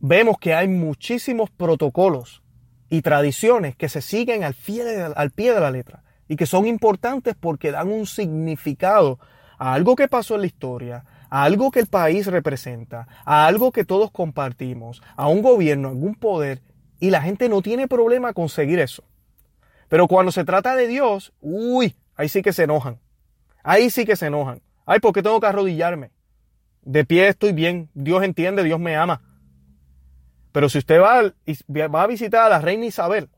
[0.00, 2.42] vemos que hay muchísimos protocolos
[2.90, 7.70] y tradiciones que se siguen al pie, de, la letra y que son importantes porque
[7.70, 9.18] dan un significado
[9.58, 13.72] a algo que pasó en la historia, a algo que el país representa, a algo
[13.72, 16.60] que todos compartimos, a un gobierno, a algún poder,
[16.98, 19.04] y la gente no tiene problema con seguir eso.
[19.90, 23.00] Pero cuando se trata de Dios, uy, ahí sí que se enojan.
[23.64, 24.62] Ahí sí que se enojan.
[24.86, 26.12] Ay, ¿por qué tengo que arrodillarme?
[26.82, 29.20] De pie estoy bien, Dios entiende, Dios me ama.
[30.52, 31.34] Pero si usted va,
[31.88, 33.30] va a visitar a la reina Isabel,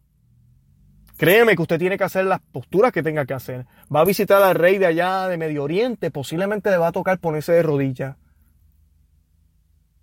[1.16, 3.66] créeme que usted tiene que hacer las posturas que tenga que hacer.
[3.94, 7.18] Va a visitar al rey de allá de Medio Oriente, posiblemente le va a tocar
[7.18, 8.16] ponerse de rodillas.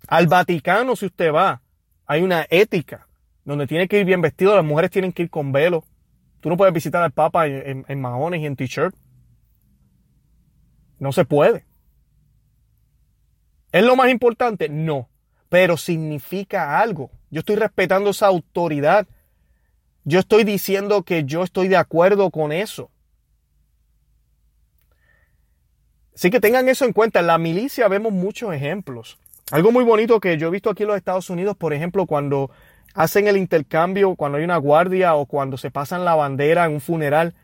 [0.08, 1.62] Al Vaticano, si usted va,
[2.06, 3.06] hay una ética
[3.44, 5.84] donde tiene que ir bien vestido, las mujeres tienen que ir con velo.
[6.40, 8.94] Tú no puedes visitar al Papa en, en mahones y en t-shirt.
[10.98, 11.66] No se puede.
[13.72, 14.68] ¿Es lo más importante?
[14.68, 15.10] No
[15.50, 17.10] pero significa algo.
[17.28, 19.06] Yo estoy respetando esa autoridad.
[20.04, 22.90] Yo estoy diciendo que yo estoy de acuerdo con eso.
[26.14, 27.20] Así que tengan eso en cuenta.
[27.20, 29.18] En la milicia vemos muchos ejemplos.
[29.50, 32.52] Algo muy bonito que yo he visto aquí en los Estados Unidos, por ejemplo, cuando
[32.94, 36.80] hacen el intercambio, cuando hay una guardia o cuando se pasan la bandera en un
[36.80, 37.34] funeral,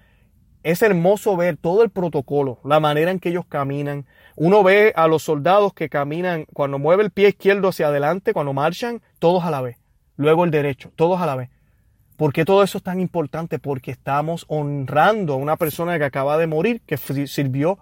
[0.62, 4.04] es hermoso ver todo el protocolo, la manera en que ellos caminan,
[4.34, 8.52] uno ve a los soldados que caminan, cuando mueve el pie izquierdo hacia adelante, cuando
[8.52, 9.78] marchan, todos a la vez.
[10.16, 11.50] Luego el derecho, todos a la vez.
[12.16, 13.58] ¿Por qué todo eso es tan importante?
[13.58, 17.78] Porque estamos honrando a una persona que acaba de morir, que sirvió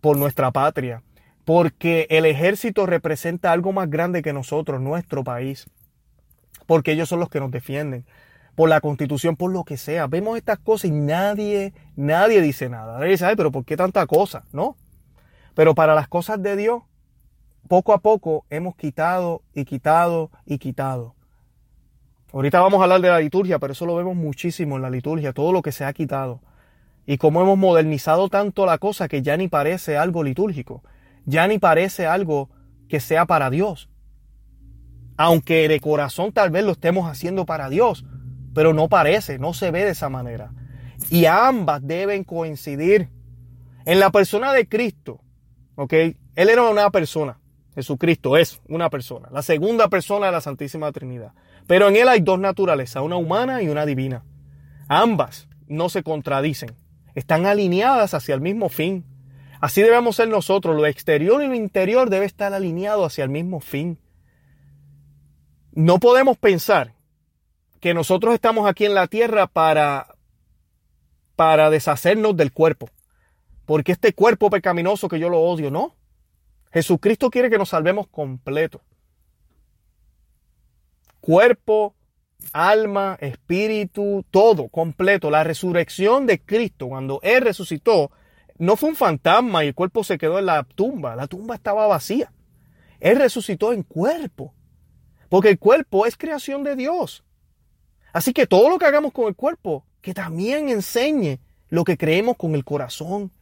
[0.00, 1.02] por nuestra patria.
[1.44, 5.66] Porque el ejército representa algo más grande que nosotros, nuestro país.
[6.66, 8.04] Porque ellos son los que nos defienden.
[8.54, 10.06] Por la constitución, por lo que sea.
[10.06, 12.98] Vemos estas cosas y nadie, nadie dice nada.
[12.98, 14.44] Nadie dice, pero ¿por qué tanta cosa?
[14.52, 14.76] No.
[15.54, 16.82] Pero para las cosas de Dios,
[17.68, 21.14] poco a poco hemos quitado y quitado y quitado.
[22.32, 25.32] Ahorita vamos a hablar de la liturgia, pero eso lo vemos muchísimo en la liturgia,
[25.32, 26.40] todo lo que se ha quitado.
[27.06, 30.82] Y cómo hemos modernizado tanto la cosa que ya ni parece algo litúrgico,
[31.26, 32.50] ya ni parece algo
[32.88, 33.88] que sea para Dios.
[35.16, 38.04] Aunque de corazón tal vez lo estemos haciendo para Dios,
[38.54, 40.52] pero no parece, no se ve de esa manera.
[41.10, 43.10] Y ambas deben coincidir.
[43.86, 45.20] En la persona de Cristo,
[45.76, 45.92] ¿Ok?
[45.92, 47.38] Él era una persona.
[47.74, 49.28] Jesucristo es una persona.
[49.32, 51.32] La segunda persona de la Santísima Trinidad.
[51.66, 54.24] Pero en él hay dos naturalezas, una humana y una divina.
[54.88, 56.76] Ambas no se contradicen.
[57.14, 59.04] Están alineadas hacia el mismo fin.
[59.60, 60.76] Así debemos ser nosotros.
[60.76, 63.98] Lo exterior y lo interior debe estar alineado hacia el mismo fin.
[65.74, 66.94] No podemos pensar
[67.80, 70.16] que nosotros estamos aquí en la tierra para,
[71.36, 72.88] para deshacernos del cuerpo
[73.66, 75.94] porque este cuerpo pecaminoso que yo lo odio, no.
[76.72, 78.82] Jesucristo quiere que nos salvemos completo.
[81.20, 81.94] Cuerpo,
[82.52, 85.30] alma, espíritu, todo completo.
[85.30, 88.10] La resurrección de Cristo, cuando Él resucitó,
[88.58, 91.16] no fue un fantasma y el cuerpo se quedó en la tumba.
[91.16, 92.32] La tumba estaba vacía.
[93.00, 94.52] Él resucitó en cuerpo.
[95.34, 97.24] Porque el cuerpo es creación de Dios.
[98.12, 102.36] Así que todo lo que hagamos con el cuerpo, que también enseñe lo que creemos
[102.36, 103.32] con el corazón,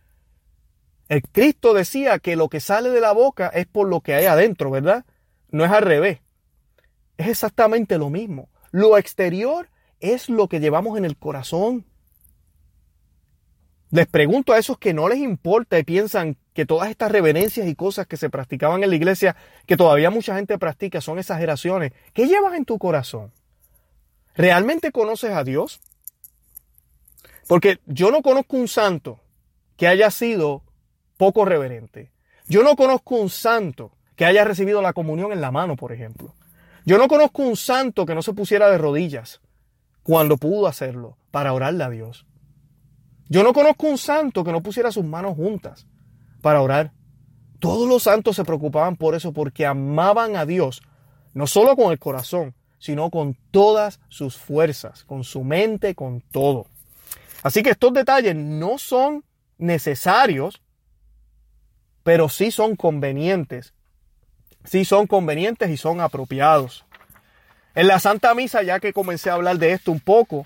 [1.11, 4.25] el Cristo decía que lo que sale de la boca es por lo que hay
[4.25, 5.05] adentro, ¿verdad?
[5.51, 6.21] No es al revés.
[7.19, 8.49] Es exactamente lo mismo.
[8.71, 9.69] Lo exterior
[10.01, 11.85] es lo que llevamos en el corazón.
[13.91, 17.75] Les pregunto a esos que no les importa y piensan que todas estas reverencias y
[17.75, 21.93] cosas que se practicaban en la iglesia, que todavía mucha gente practica, son exageraciones.
[22.13, 23.33] ¿Qué llevas en tu corazón?
[24.35, 25.81] ¿Realmente conoces a Dios?
[27.49, 29.21] Porque yo no conozco un santo
[29.77, 30.63] que haya sido
[31.17, 32.13] poco reverente.
[32.47, 36.35] Yo no conozco un santo que haya recibido la comunión en la mano, por ejemplo.
[36.85, 39.41] Yo no conozco un santo que no se pusiera de rodillas
[40.03, 42.27] cuando pudo hacerlo para orarle a Dios.
[43.29, 45.87] Yo no conozco un santo que no pusiera sus manos juntas
[46.43, 46.93] para orar.
[47.59, 50.83] Todos los santos se preocupaban por eso porque amaban a Dios,
[51.33, 56.67] no solo con el corazón, sino con todas sus fuerzas, con su mente, con todo.
[57.43, 59.25] Así que estos detalles no son
[59.57, 60.61] necesarios
[62.03, 63.75] pero sí son convenientes
[64.65, 66.85] sí son convenientes y son apropiados.
[67.75, 70.45] En la Santa Misa, ya que comencé a hablar de esto un poco,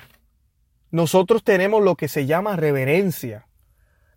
[0.90, 3.45] nosotros tenemos lo que se llama reverencia.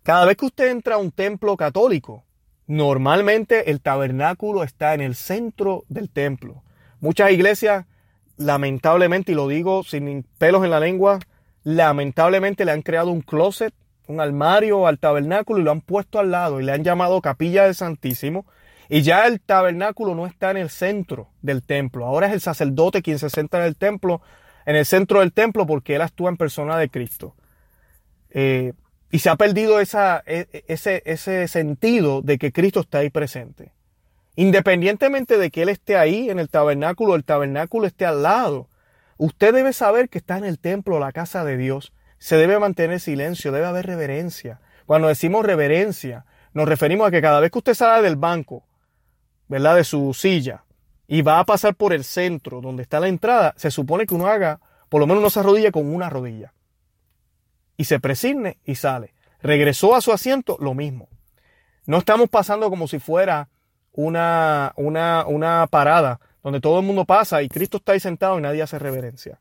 [0.02, 2.24] Cada vez que usted entra a un templo católico,
[2.66, 6.62] normalmente el tabernáculo está en el centro del templo.
[7.00, 7.84] Muchas iglesias,
[8.38, 11.18] lamentablemente, y lo digo sin pelos en la lengua,
[11.64, 13.74] lamentablemente le han creado un closet,
[14.06, 17.64] un armario al tabernáculo y lo han puesto al lado y le han llamado capilla
[17.64, 18.46] del Santísimo.
[18.88, 22.06] Y ya el tabernáculo no está en el centro del templo.
[22.06, 24.20] Ahora es el sacerdote quien se sienta en el templo,
[24.66, 27.36] en el centro del templo, porque él actúa en persona de Cristo.
[28.30, 28.72] Eh,
[29.10, 33.72] y se ha perdido esa, e, ese, ese sentido de que Cristo está ahí presente.
[34.36, 38.68] Independientemente de que Él esté ahí en el tabernáculo, el tabernáculo esté al lado,
[39.16, 41.92] usted debe saber que está en el templo, la casa de Dios.
[42.18, 44.60] Se debe mantener silencio, debe haber reverencia.
[44.86, 48.64] Cuando decimos reverencia, nos referimos a que cada vez que usted sale del banco,
[49.48, 49.76] ¿verdad?
[49.76, 50.64] De su silla,
[51.08, 54.26] y va a pasar por el centro donde está la entrada, se supone que uno
[54.26, 56.52] haga, por lo menos uno se arrodilla con una rodilla
[57.80, 59.14] y se presigne y sale.
[59.40, 61.08] Regresó a su asiento, lo mismo.
[61.86, 63.48] No estamos pasando como si fuera
[63.92, 68.42] una, una, una parada donde todo el mundo pasa y Cristo está ahí sentado y
[68.42, 69.40] nadie hace reverencia.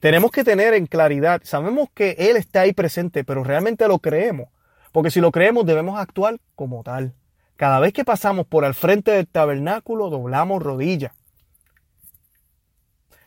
[0.00, 4.48] Tenemos que tener en claridad, sabemos que Él está ahí presente, pero realmente lo creemos.
[4.90, 7.14] Porque si lo creemos debemos actuar como tal.
[7.54, 11.12] Cada vez que pasamos por al frente del tabernáculo doblamos rodillas.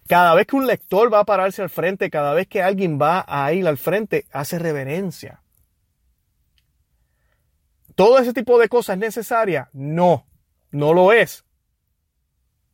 [0.08, 3.26] Cada vez que un lector va a pararse al frente, cada vez que alguien va
[3.28, 5.42] a ir al frente, hace reverencia.
[7.96, 9.70] ¿Todo ese tipo de cosas es necesaria?
[9.74, 10.28] No,
[10.72, 11.44] no lo es.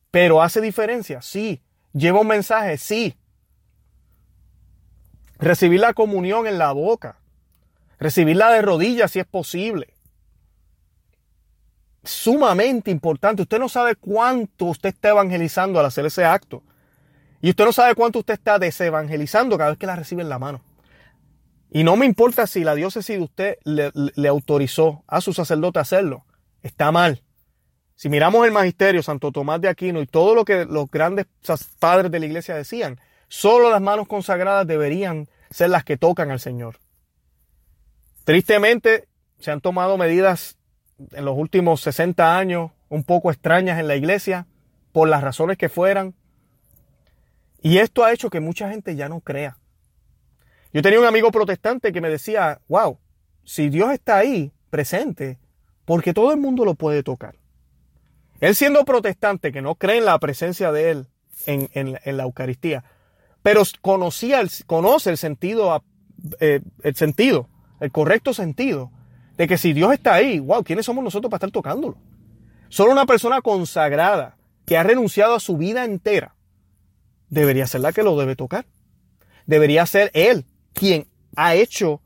[0.09, 1.61] Pero hace diferencia, sí.
[1.93, 3.15] Lleva un mensaje, sí.
[5.37, 7.17] Recibir la comunión en la boca.
[7.97, 9.93] Recibirla de rodillas si es posible.
[12.03, 13.43] Sumamente importante.
[13.43, 16.63] Usted no sabe cuánto usted está evangelizando al hacer ese acto.
[17.41, 20.39] Y usted no sabe cuánto usted está desevangelizando cada vez que la recibe en la
[20.39, 20.61] mano.
[21.71, 25.83] Y no me importa si la diócesis de usted le, autorizó a su sacerdote a
[25.83, 26.25] hacerlo.
[26.61, 27.23] Está mal.
[27.95, 31.27] Si miramos el magisterio, Santo Tomás de Aquino y todo lo que los grandes
[31.79, 36.39] padres de la iglesia decían, solo las manos consagradas deberían ser las que tocan al
[36.39, 36.77] Señor.
[38.25, 39.07] Tristemente,
[39.39, 40.57] se han tomado medidas
[41.13, 44.45] en los últimos 60 años un poco extrañas en la iglesia,
[44.91, 46.13] por las razones que fueran,
[47.61, 49.57] y esto ha hecho que mucha gente ya no crea.
[50.73, 52.97] Yo tenía un amigo protestante que me decía, wow,
[53.43, 55.37] si Dios está ahí, presente,
[55.85, 57.35] porque todo el mundo lo puede tocar.
[58.39, 61.07] Él siendo protestante, que no cree en la presencia de Él
[61.45, 62.83] en, la Eucaristía,
[63.43, 65.83] pero conocía el, conoce el sentido,
[66.39, 67.49] eh, el sentido,
[67.79, 68.91] el correcto sentido,
[69.37, 71.97] de que si Dios está ahí, wow, ¿quiénes somos nosotros para estar tocándolo?
[72.69, 76.35] Solo una persona consagrada que ha renunciado a su vida entera
[77.31, 78.67] debería ser la que lo debe tocar.
[79.47, 82.01] Debería ser él quien ha hecho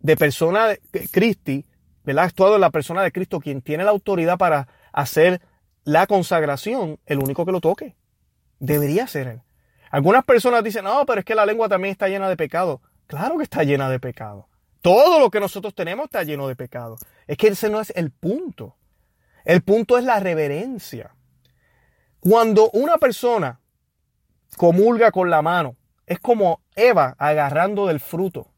[0.00, 0.80] de persona de
[1.10, 1.66] Cristi,
[2.04, 2.24] ¿verdad?
[2.24, 5.42] Ha actuado en la persona de Cristo, quien tiene la autoridad para hacer
[5.82, 7.96] la consagración, el único que lo toque.
[8.58, 9.42] Debería ser él.
[9.90, 12.80] Algunas personas dicen, no, pero es que la lengua también está llena de pecado.
[13.06, 14.48] Claro que está llena de pecado.
[14.80, 16.96] Todo lo que nosotros tenemos está lleno de pecado.
[17.26, 18.76] Es que ese no es el punto.
[19.44, 21.14] El punto es la reverencia.
[22.20, 23.60] Cuando una persona
[24.56, 25.76] comulga con la mano.
[26.06, 28.48] Es como Eva agarrando del fruto.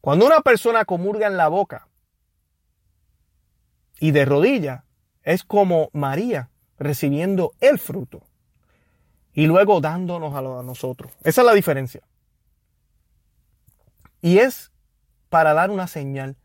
[0.00, 1.88] Cuando una persona comulga en la boca
[3.98, 4.84] y de rodilla,
[5.22, 8.22] es como María recibiendo el fruto
[9.32, 11.12] y luego dándonos a, nosotros.
[11.22, 12.02] Esa es la diferencia.
[14.20, 14.72] Y es
[15.28, 16.36] para dar una señal.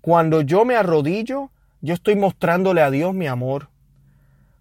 [0.00, 1.50] Cuando yo me arrodillo,
[1.80, 3.68] yo estoy mostrándole a Dios mi amor.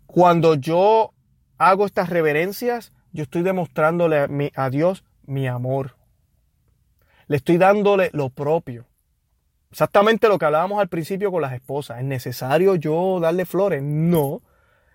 [0.06, 1.14] Cuando yo
[1.60, 5.96] hago estas reverencias, yo estoy demostrándole a, Dios mi amor.
[7.28, 8.88] Le estoy dándole lo propio.
[9.70, 12.00] Exactamente lo que hablábamos al principio con las esposas.
[12.00, 13.84] ¿Es necesario yo darle flores?
[13.84, 14.42] No.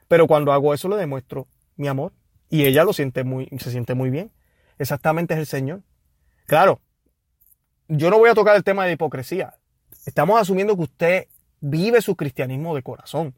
[0.08, 1.46] Pero cuando hago eso le demuestro
[1.76, 2.12] mi amor.
[2.50, 4.32] Y ella lo siente muy, se siente muy bien.
[4.78, 5.82] Exactamente es el Señor.
[6.46, 6.80] Claro,
[7.88, 9.54] yo no voy a tocar el tema de hipocresía.
[10.06, 11.28] Estamos asumiendo que usted
[11.60, 13.34] vive su cristianismo de corazón.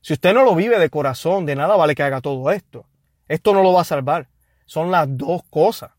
[0.00, 2.86] Si usted no lo vive de corazón, de nada vale que haga todo esto.
[3.28, 4.28] Esto no lo va a salvar.
[4.66, 5.90] Son las dos cosas.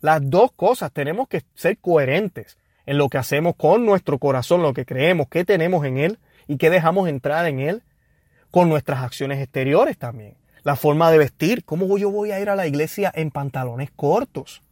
[0.00, 0.92] Las dos cosas.
[0.92, 2.56] Tenemos que ser coherentes
[2.86, 6.56] en lo que hacemos con nuestro corazón, lo que creemos, qué tenemos en él y
[6.56, 7.82] qué dejamos entrar en él
[8.50, 10.36] con nuestras acciones exteriores también.
[10.62, 11.64] La forma de vestir.
[11.64, 14.62] ¿Cómo yo voy a ir a la iglesia en pantalones cortos?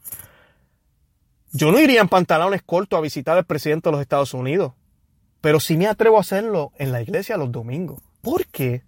[1.53, 4.73] Yo no iría en pantalones cortos a visitar al presidente de los Estados Unidos.
[5.41, 8.01] pero sí me atrevo a hacerlo en la iglesia los domingos.
[8.27, 8.83] ¿Por qué?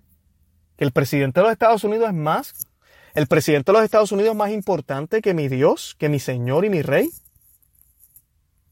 [0.76, 2.66] Que el presidente de los Estados Unidos es más,
[3.14, 6.64] el presidente de los Estados Unidos es más importante que mi Dios, que mi Señor
[6.64, 7.09] y mi Rey.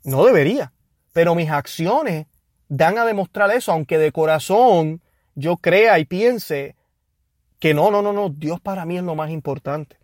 [0.02, 0.72] No debería,
[1.12, 2.26] pero mis acciones
[2.68, 5.02] dan a demostrar eso, aunque de corazón
[5.36, 6.74] yo crea y piense
[7.60, 9.98] que no, no, no, no, Dios para mí es lo más importante.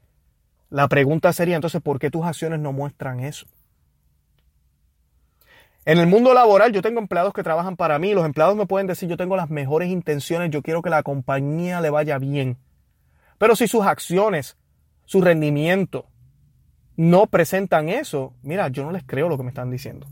[0.70, 3.46] La pregunta sería entonces, ¿por qué tus acciones no muestran eso?
[5.84, 8.86] En el mundo laboral yo tengo empleados que trabajan para mí, los empleados me pueden
[8.86, 12.56] decir yo tengo las mejores intenciones, yo quiero que la compañía le vaya bien.
[13.38, 14.56] Pero si sus acciones,
[15.04, 16.06] su rendimiento
[16.96, 20.06] no presentan eso, mira, yo no les creo lo que me están diciendo.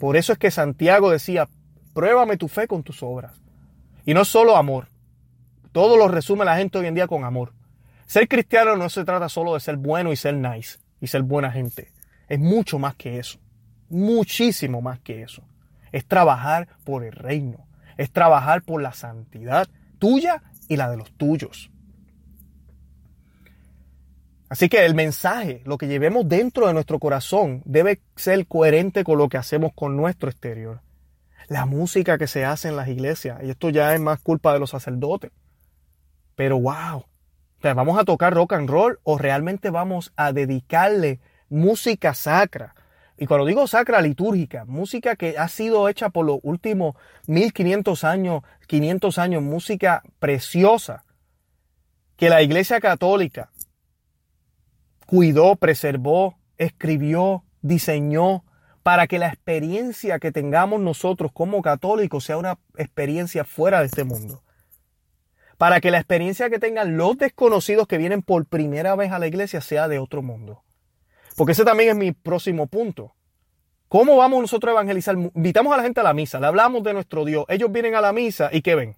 [0.00, 1.48] Por eso es que Santiago decía,
[1.94, 3.40] pruébame tu fe con tus obras.
[4.04, 4.88] Y no solo amor.
[5.70, 7.52] Todo lo resume la gente hoy en día con amor.
[8.06, 11.52] Ser cristiano no se trata solo de ser bueno y ser nice y ser buena
[11.52, 11.92] gente.
[12.28, 13.38] Es mucho más que eso.
[13.88, 15.42] Muchísimo más que eso.
[15.92, 17.66] Es trabajar por el reino.
[17.96, 19.68] Es trabajar por la santidad
[19.98, 21.70] tuya y la de los tuyos.
[24.48, 29.18] Así que el mensaje, lo que llevemos dentro de nuestro corazón, debe ser coherente con
[29.18, 30.82] lo que hacemos con nuestro exterior.
[31.48, 34.60] La música que se hace en las iglesias, y esto ya es más culpa de
[34.60, 35.32] los sacerdotes.
[36.36, 37.06] Pero wow,
[37.62, 42.74] vamos a tocar rock and roll o realmente vamos a dedicarle música sacra.
[43.18, 46.96] Y cuando digo sacra, litúrgica, música que ha sido hecha por los últimos
[47.26, 51.04] 1500 años, 500 años, música preciosa,
[52.16, 53.50] que la Iglesia Católica
[55.06, 58.44] cuidó, preservó, escribió, diseñó,
[58.82, 64.04] para que la experiencia que tengamos nosotros como católicos sea una experiencia fuera de este
[64.04, 64.42] mundo.
[65.58, 69.26] Para que la experiencia que tengan los desconocidos que vienen por primera vez a la
[69.26, 70.65] iglesia sea de otro mundo.
[71.36, 73.14] Porque ese también es mi próximo punto.
[73.88, 75.14] ¿Cómo vamos nosotros a evangelizar?
[75.14, 77.44] Invitamos a la gente a la misa, le hablamos de nuestro Dios.
[77.48, 78.96] Ellos vienen a la misa y ¿qué ven?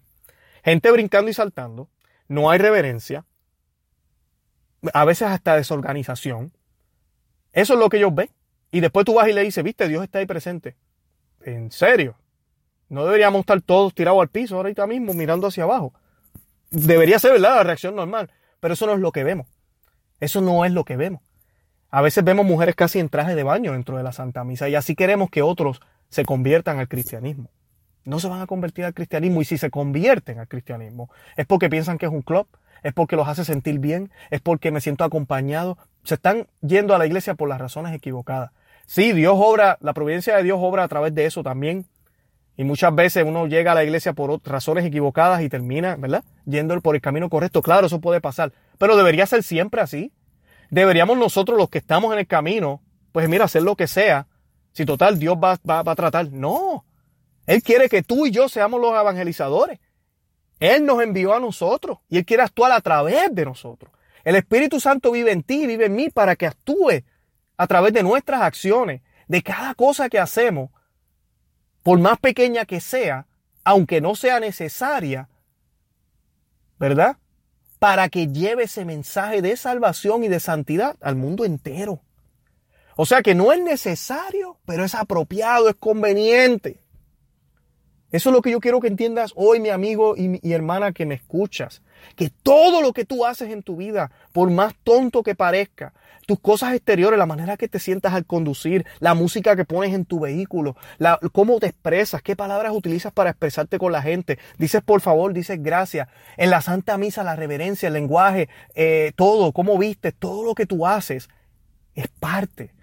[0.64, 1.88] Gente brincando y saltando,
[2.26, 3.26] no hay reverencia,
[4.92, 6.52] a veces hasta desorganización.
[7.52, 8.30] Eso es lo que ellos ven.
[8.70, 10.76] Y después tú vas y le dices, viste, Dios está ahí presente.
[11.42, 12.16] ¿En serio?
[12.88, 15.92] No deberíamos estar todos tirados al piso ahorita mismo mirando hacia abajo.
[16.70, 17.56] Debería ser, ¿verdad?
[17.56, 18.30] La reacción normal.
[18.60, 19.46] Pero eso no es lo que vemos.
[20.20, 21.22] Eso no es lo que vemos.
[21.90, 24.74] A veces vemos mujeres casi en traje de baño dentro de la Santa Misa y
[24.74, 25.80] así queremos que otros
[26.10, 27.50] se conviertan al cristianismo.
[28.04, 31.70] No se van a convertir al cristianismo y si se convierten al cristianismo es porque
[31.70, 32.46] piensan que es un club,
[32.82, 35.78] es porque los hace sentir bien, es porque me siento acompañado.
[36.04, 38.50] Se están yendo a la iglesia por las razones equivocadas.
[38.84, 41.86] Sí, Dios obra, la providencia de Dios obra a través de eso también.
[42.58, 46.24] Y muchas veces uno llega a la iglesia por razones equivocadas y termina, ¿verdad?
[46.44, 47.62] Yendo por el camino correcto.
[47.62, 48.52] Claro, eso puede pasar.
[48.78, 50.12] Pero debería ser siempre así.
[50.70, 54.26] Deberíamos nosotros, los que estamos en el camino, pues mira, hacer lo que sea.
[54.72, 56.30] Si total Dios va, va, va a tratar.
[56.30, 56.84] No.
[57.46, 59.80] Él quiere que tú y yo seamos los evangelizadores.
[60.60, 63.92] Él nos envió a nosotros y Él quiere actuar a través de nosotros.
[64.24, 67.04] El Espíritu Santo vive en ti, vive en mí para que actúe
[67.56, 70.70] a través de nuestras acciones, de cada cosa que hacemos,
[71.82, 73.26] por más pequeña que sea,
[73.64, 75.28] aunque no sea necesaria,
[76.78, 77.16] ¿verdad?
[77.78, 82.00] Para que lleve ese mensaje de salvación y de santidad al mundo entero.
[82.96, 86.80] O sea que no es necesario, pero es apropiado, es conveniente.
[88.10, 91.04] Eso es lo que yo quiero que entiendas hoy, mi amigo y mi hermana que
[91.04, 91.82] me escuchas.
[92.16, 95.92] Que todo lo que tú haces en tu vida, por más tonto que parezca,
[96.28, 100.04] tus cosas exteriores, la manera que te sientas al conducir, la música que pones en
[100.04, 104.38] tu vehículo, la, cómo te expresas, qué palabras utilizas para expresarte con la gente.
[104.58, 106.08] Dices por favor, dices gracias.
[106.36, 110.66] En la Santa Misa, la reverencia, el lenguaje, eh, todo, cómo viste, todo lo que
[110.66, 111.30] tú haces
[111.94, 112.77] es parte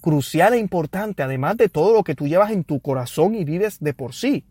[0.00, 3.78] crucial e importante, además de todo lo que tú llevas en tu corazón y vives
[3.80, 4.44] de por sí,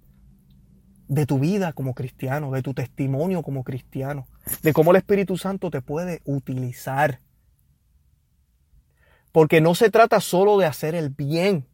[1.08, 4.28] de tu vida como cristiano, de tu testimonio como cristiano,
[4.62, 7.20] de cómo el Espíritu Santo te puede utilizar.
[9.32, 11.66] Porque no se trata solo de hacer el bien,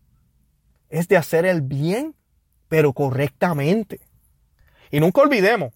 [0.89, 2.15] es de hacer el bien,
[2.69, 4.01] pero correctamente.
[4.91, 5.73] Y nunca olvidemos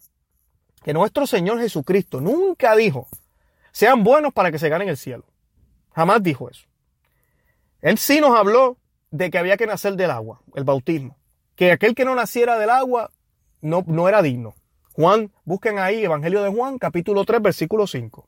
[0.83, 3.07] que nuestro Señor Jesucristo nunca dijo,
[3.71, 5.25] sean buenos para que se ganen el cielo.
[5.93, 6.68] Jamás dijo eso.
[7.81, 8.77] Él sí nos habló
[9.11, 11.17] de que había que nacer del agua, el bautismo.
[11.55, 13.11] Que aquel que no naciera del agua
[13.61, 14.55] no, no era digno.
[14.93, 18.27] Juan, busquen ahí Evangelio de Juan, capítulo 3, versículo 5.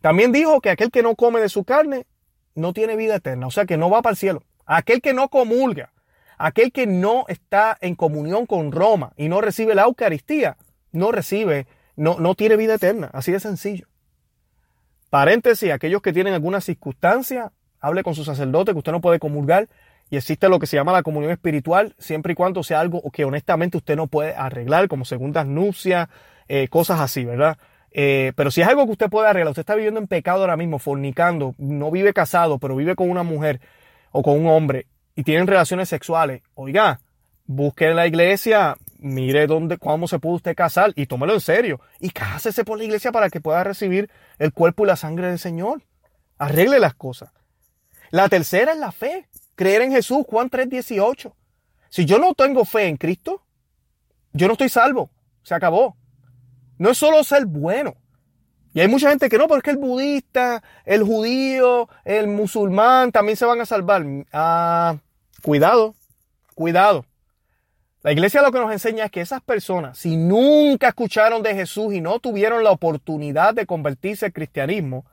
[0.00, 2.06] También dijo que aquel que no come de su carne
[2.54, 4.42] no tiene vida eterna, o sea que no va para el cielo.
[4.64, 5.92] Aquel que no comulga,
[6.38, 10.56] aquel que no está en comunión con Roma y no recibe la Eucaristía,
[10.92, 11.66] no recibe,
[11.96, 13.88] no, no tiene vida eterna, así de sencillo.
[15.10, 19.68] Paréntesis, aquellos que tienen alguna circunstancia hable con su sacerdote, que usted no puede comulgar,
[20.10, 23.24] y existe lo que se llama la comunión espiritual, siempre y cuando sea algo que
[23.24, 26.08] honestamente usted no puede arreglar, como segundas nupcias,
[26.48, 27.58] eh, cosas así, ¿verdad?
[27.90, 30.56] Eh, pero si es algo que usted puede arreglar, usted está viviendo en pecado ahora
[30.56, 33.60] mismo, fornicando, no vive casado, pero vive con una mujer
[34.12, 37.00] o con un hombre y tienen relaciones sexuales, oiga,
[37.46, 41.80] busque en la iglesia, mire dónde, cómo se puede usted casar y tómelo en serio.
[42.00, 45.38] Y cásese por la iglesia para que pueda recibir el cuerpo y la sangre del
[45.38, 45.82] Señor.
[46.38, 47.30] Arregle las cosas.
[48.10, 49.28] La tercera es la fe.
[49.54, 51.34] Creer en Jesús, Juan 3:18.
[51.88, 53.42] Si yo no tengo fe en Cristo,
[54.32, 55.10] yo no estoy salvo.
[55.42, 55.96] Se acabó.
[56.78, 57.94] No es solo ser bueno.
[58.74, 63.46] Y hay mucha gente que no, porque el budista, el judío, el musulmán también se
[63.46, 64.04] van a salvar.
[64.32, 64.98] Ah,
[65.40, 65.94] cuidado,
[66.54, 67.06] cuidado.
[68.02, 71.94] La iglesia lo que nos enseña es que esas personas, si nunca escucharon de Jesús
[71.94, 75.06] y no tuvieron la oportunidad de convertirse al cristianismo,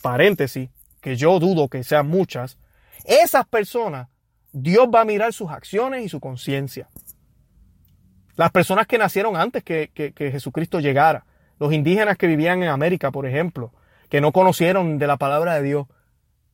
[0.00, 0.70] paréntesis,
[1.00, 2.58] que yo dudo que sean muchas,
[3.04, 4.08] esas personas,
[4.52, 6.88] Dios va a mirar sus acciones y su conciencia.
[8.36, 11.26] Las personas que nacieron antes que, Jesucristo llegara,
[11.58, 13.72] los indígenas que vivían en América, por ejemplo,
[14.08, 15.86] que no conocieron de la palabra de Dios,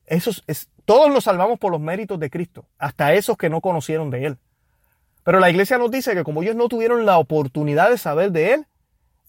[0.05, 4.09] esos, es, todos nos salvamos por los méritos de Cristo, hasta esos que no conocieron
[4.09, 4.37] de Él.
[5.23, 8.53] Pero la iglesia nos dice que como ellos no tuvieron la oportunidad de saber de
[8.53, 8.67] Él,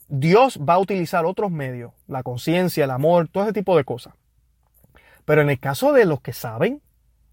[0.08, 4.14] Dios va a utilizar otros medios, la conciencia, el amor, todo ese tipo de cosas.
[5.28, 6.80] Pero en el caso de los que saben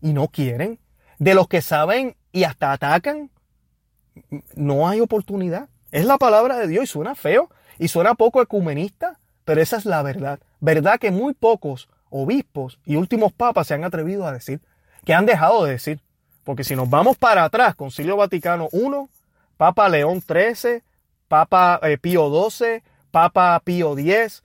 [0.01, 0.79] y no quieren,
[1.17, 3.31] de los que saben y hasta atacan,
[4.53, 5.69] no hay oportunidad.
[5.91, 9.85] Es la palabra de Dios y suena feo y suena poco ecumenista, pero esa es
[9.85, 10.41] la verdad.
[10.59, 14.59] Verdad que muy pocos obispos y últimos papas se han atrevido a decir,
[15.05, 16.01] que han dejado de decir.
[16.43, 19.07] Porque si nos vamos para atrás, Concilio Vaticano I,
[19.55, 20.83] Papa León XIII,
[21.29, 24.43] Papa eh, Pío XII, Papa Pío X,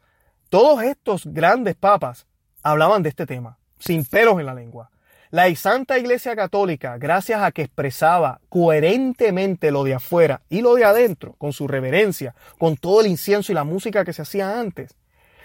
[0.50, 2.28] todos estos grandes papas
[2.62, 4.90] hablaban de este tema, sin pelos en la lengua.
[5.30, 10.84] La Santa Iglesia Católica, gracias a que expresaba coherentemente lo de afuera y lo de
[10.84, 14.96] adentro, con su reverencia, con todo el incienso y la música que se hacía antes,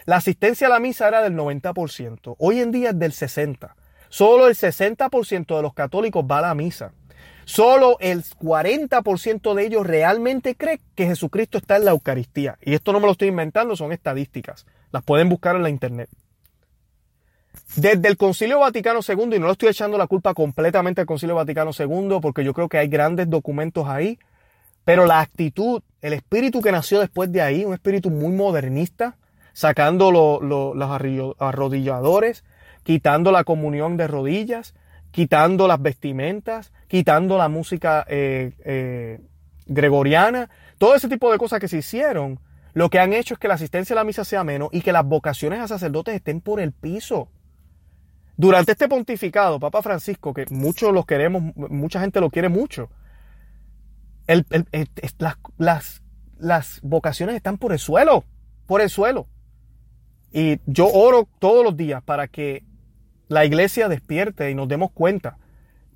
[0.06, 3.74] la asistencia a la misa era del 90%, hoy en día es del 60%.
[4.10, 6.94] Solo el 60% de los católicos va a la misa.
[7.44, 12.58] Solo el 40% de ellos realmente cree que Jesucristo está en la Eucaristía.
[12.62, 14.66] Y esto no me lo estoy inventando, son estadísticas.
[14.92, 16.10] Las pueden buscar en la internet.
[17.76, 21.36] Desde el Concilio Vaticano II, y no le estoy echando la culpa completamente al Concilio
[21.36, 24.18] Vaticano II, porque yo creo que hay grandes documentos ahí,
[24.84, 29.18] pero la actitud, el espíritu que nació después de ahí, un espíritu muy modernista,
[29.54, 32.44] sacando los arrodilladores,
[32.84, 34.76] quitando la comunión de rodillas,
[35.12, 39.22] quitando las vestimentas, quitando la música eh, eh,
[39.66, 42.40] gregoriana, todo ese tipo de cosas que se hicieron,
[42.74, 44.92] lo que han hecho es que la asistencia a la misa sea menos y que
[44.92, 47.30] las vocaciones a sacerdotes estén por el piso.
[48.38, 52.90] Durante este pontificado, Papa Francisco, que muchos los queremos, mucha gente lo quiere mucho,
[55.58, 56.04] las,
[56.38, 58.26] las vocaciones están por el suelo,
[58.66, 59.28] por el suelo.
[60.32, 62.66] Y yo oro todos los días para que
[63.30, 65.38] la iglesia despierte y nos demos cuenta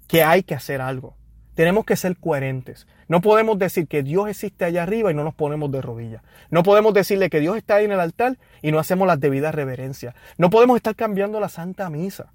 [0.08, 1.19] que hay que hacer algo.
[1.60, 2.88] Tenemos que ser coherentes.
[3.10, 6.22] No podemos decir que Dios existe allá arriba y no nos ponemos de rodillas.
[6.50, 9.54] No podemos decirle que Dios está ahí en el altar y no hacemos las debidas
[9.54, 10.16] reverencias.
[10.38, 12.32] No podemos estar cambiando la Santa Misa,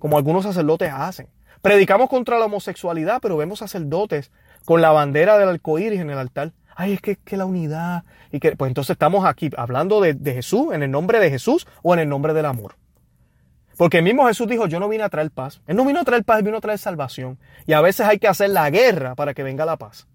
[0.00, 1.28] como algunos sacerdotes hacen.
[1.62, 4.32] Predicamos contra la homosexualidad, pero vemos sacerdotes
[4.64, 6.50] con la bandera del arcoíris en el altar.
[6.74, 8.02] Ay, es que, que la unidad.
[8.32, 11.68] Y que, pues entonces estamos aquí hablando de, de Jesús, en el nombre de Jesús
[11.84, 12.74] o en el nombre del amor.
[13.76, 15.60] Porque el mismo Jesús dijo, yo no vine a traer paz.
[15.66, 17.38] Él no vino a traer paz, él vino a traer salvación.
[17.66, 20.06] Y a veces hay que hacer la guerra para que venga la paz.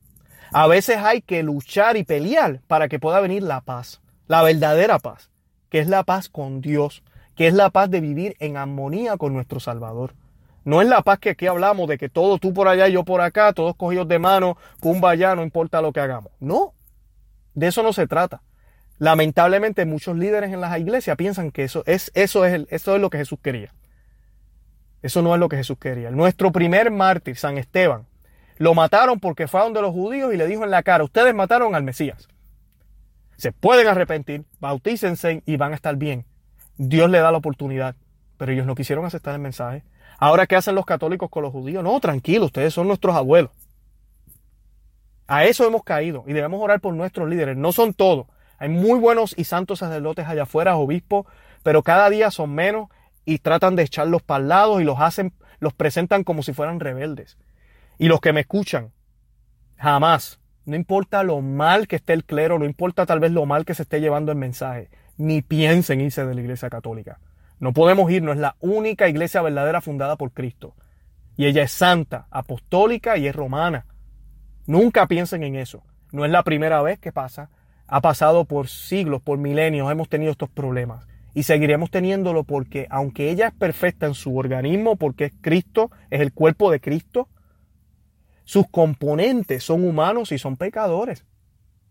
[0.52, 4.02] A veces hay que luchar y pelear para que pueda venir la paz.
[4.28, 5.30] La verdadera paz.
[5.70, 7.04] Que es la paz con Dios.
[7.36, 10.14] Que es la paz de vivir en armonía con nuestro Salvador.
[10.64, 13.04] No es la paz que aquí hablamos de que todo tú por allá y yo
[13.04, 16.32] por acá, todos cogidos de mano, cumba allá, no importa lo que hagamos.
[16.40, 16.74] No.
[17.54, 18.42] De eso no se trata.
[19.02, 23.10] Lamentablemente muchos líderes en las iglesias piensan que eso es, eso es, eso es lo
[23.10, 23.74] que Jesús quería.
[25.02, 26.12] Eso no es lo que Jesús quería.
[26.12, 28.06] Nuestro primer mártir, San Esteban,
[28.58, 31.34] lo mataron porque fue a donde los judíos y le dijo en la cara, ustedes
[31.34, 32.28] mataron al Mesías.
[33.38, 36.28] Se pueden arrepentir, bautícense y van a estar bien.
[36.78, 37.96] Dios le da la oportunidad,
[38.38, 39.84] pero ellos no quisieron aceptar el mensaje.
[40.20, 41.84] Ahora, ¿qué hacen los católicos con los judíos?
[41.84, 43.50] No, tranquilo, ustedes son nuestros abuelos.
[45.26, 47.58] A eso hemos caído y debemos orar por nuestros líderes.
[47.58, 48.28] No son todos.
[48.62, 51.26] Hay muy buenos y santos sacerdotes allá afuera, obispos,
[51.64, 52.90] pero cada día son menos
[53.26, 56.80] y tratan de echarlos para el lado y los hacen, los presentan como si fueran
[56.80, 57.40] rebeldes.
[57.98, 58.92] Y los que me escuchan,
[59.78, 63.66] jamás, no importa lo mal que esté el clero, no importa tal vez lo mal
[63.66, 67.20] que se esté llevando el mensaje, ni piensen irse de la iglesia católica.
[67.58, 70.76] No podemos ir, no es la única iglesia verdadera fundada por Cristo.
[71.36, 73.88] Y ella es santa, apostólica y es romana.
[74.68, 75.82] Nunca piensen en eso.
[76.12, 77.50] No es la primera vez que pasa.
[77.94, 81.06] Ha pasado por siglos, por milenios, hemos tenido estos problemas.
[81.34, 86.22] Y seguiremos teniéndolo porque aunque ella es perfecta en su organismo, porque es Cristo, es
[86.22, 87.28] el cuerpo de Cristo,
[88.46, 91.26] sus componentes son humanos y son pecadores.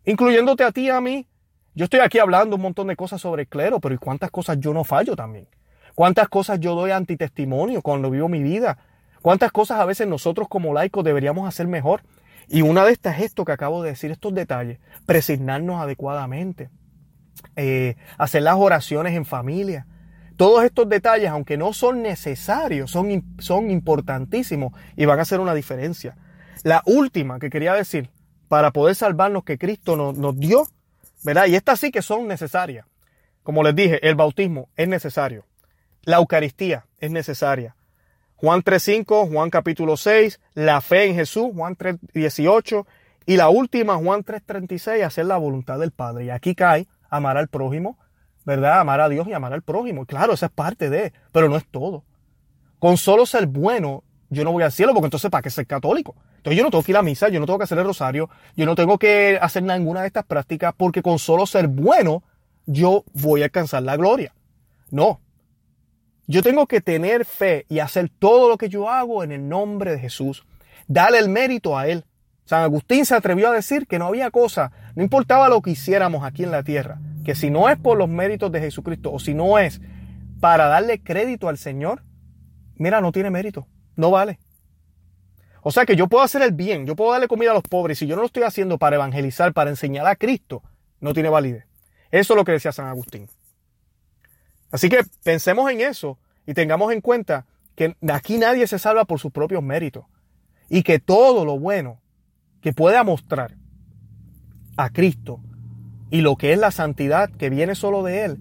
[0.07, 1.28] Incluyéndote a ti y a mí.
[1.74, 4.59] Yo estoy aquí hablando un montón de cosas sobre el clero, pero ¿y cuántas cosas
[4.59, 5.48] yo no fallo también?
[5.94, 8.78] ¿Cuántas cosas yo doy antitestimonio cuando vivo mi vida?
[9.20, 12.01] ¿Cuántas cosas a veces nosotros como laicos deberíamos hacer mejor?
[12.49, 16.70] Y una de estas es esto que acabo de decir, estos detalles, presignarnos adecuadamente,
[17.57, 19.86] eh, hacer las oraciones en familia.
[20.36, 25.55] Todos estos detalles, aunque no son necesarios, son, son importantísimos y van a hacer una
[25.55, 26.16] diferencia.
[26.62, 28.11] La última que quería decir,
[28.49, 30.66] para poder salvarnos que Cristo nos, nos dio,
[31.22, 31.47] ¿verdad?
[31.47, 32.86] Y estas sí que son necesarias.
[33.43, 35.45] Como les dije, el bautismo es necesario.
[36.03, 37.76] La Eucaristía es necesaria.
[38.41, 42.86] Juan 3.5, Juan capítulo 6, la fe en Jesús, Juan 3.18
[43.26, 46.24] y la última, Juan 3.36, hacer la voluntad del Padre.
[46.24, 47.99] Y aquí cae amar al prójimo,
[48.47, 48.80] ¿verdad?
[48.80, 50.07] Amar a Dios y amar al prójimo.
[50.07, 52.05] Claro, esa es parte de, pero no es todo.
[52.78, 56.16] Con solo ser bueno, yo no voy al cielo, porque entonces ¿para qué ser católico?
[56.38, 58.30] Entonces yo no tengo que ir a misa, yo no tengo que hacer el rosario,
[58.57, 62.22] yo no tengo que hacer ninguna de estas prácticas, porque con solo ser bueno,
[62.64, 64.32] yo voy a alcanzar la gloria.
[64.91, 65.20] No,
[66.31, 69.91] yo tengo que tener fe y hacer todo lo que yo hago en el nombre
[69.91, 70.45] de Jesús.
[70.87, 72.05] Dale el mérito a Él.
[72.45, 76.22] San Agustín se atrevió a decir que no había cosa, no importaba lo que hiciéramos
[76.22, 79.35] aquí en la tierra, que si no es por los méritos de Jesucristo o si
[79.35, 79.81] no es
[80.41, 82.05] para darle crédito al Señor,
[82.76, 83.66] mira, no tiene mérito,
[83.97, 84.39] no vale.
[85.62, 87.99] O sea que yo puedo hacer el bien, yo puedo darle comida a los pobres,
[87.99, 90.62] si yo no lo estoy haciendo para evangelizar, para enseñar a Cristo,
[91.01, 91.66] no tiene validez.
[92.12, 93.28] Eso es lo que decía San Agustín.
[94.70, 99.18] Así que pensemos en eso y tengamos en cuenta que aquí nadie se salva por
[99.18, 100.04] sus propios méritos
[100.68, 102.00] y que todo lo bueno
[102.60, 103.56] que pueda mostrar
[104.76, 105.40] a Cristo
[106.10, 108.38] y lo que es la santidad que viene solo de Él,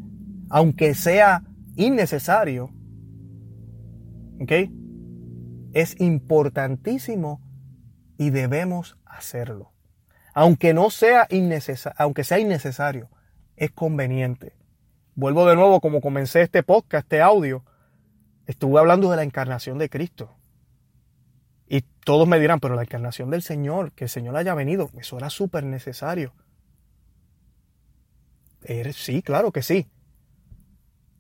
[0.49, 1.43] aunque sea
[1.75, 2.71] innecesario,
[4.39, 4.51] ¿ok?
[5.73, 7.41] Es importantísimo
[8.17, 9.71] y debemos hacerlo.
[10.34, 13.09] Aunque no sea innecesario, aunque sea innecesario,
[13.55, 14.59] es conveniente.
[15.20, 17.65] Vuelvo de nuevo, como comencé este podcast, este audio,
[18.47, 20.34] estuve hablando de la encarnación de Cristo.
[21.67, 25.17] Y todos me dirán, pero la encarnación del Señor, que el Señor haya venido, eso
[25.17, 26.32] era súper necesario.
[28.93, 29.89] Sí, claro que sí.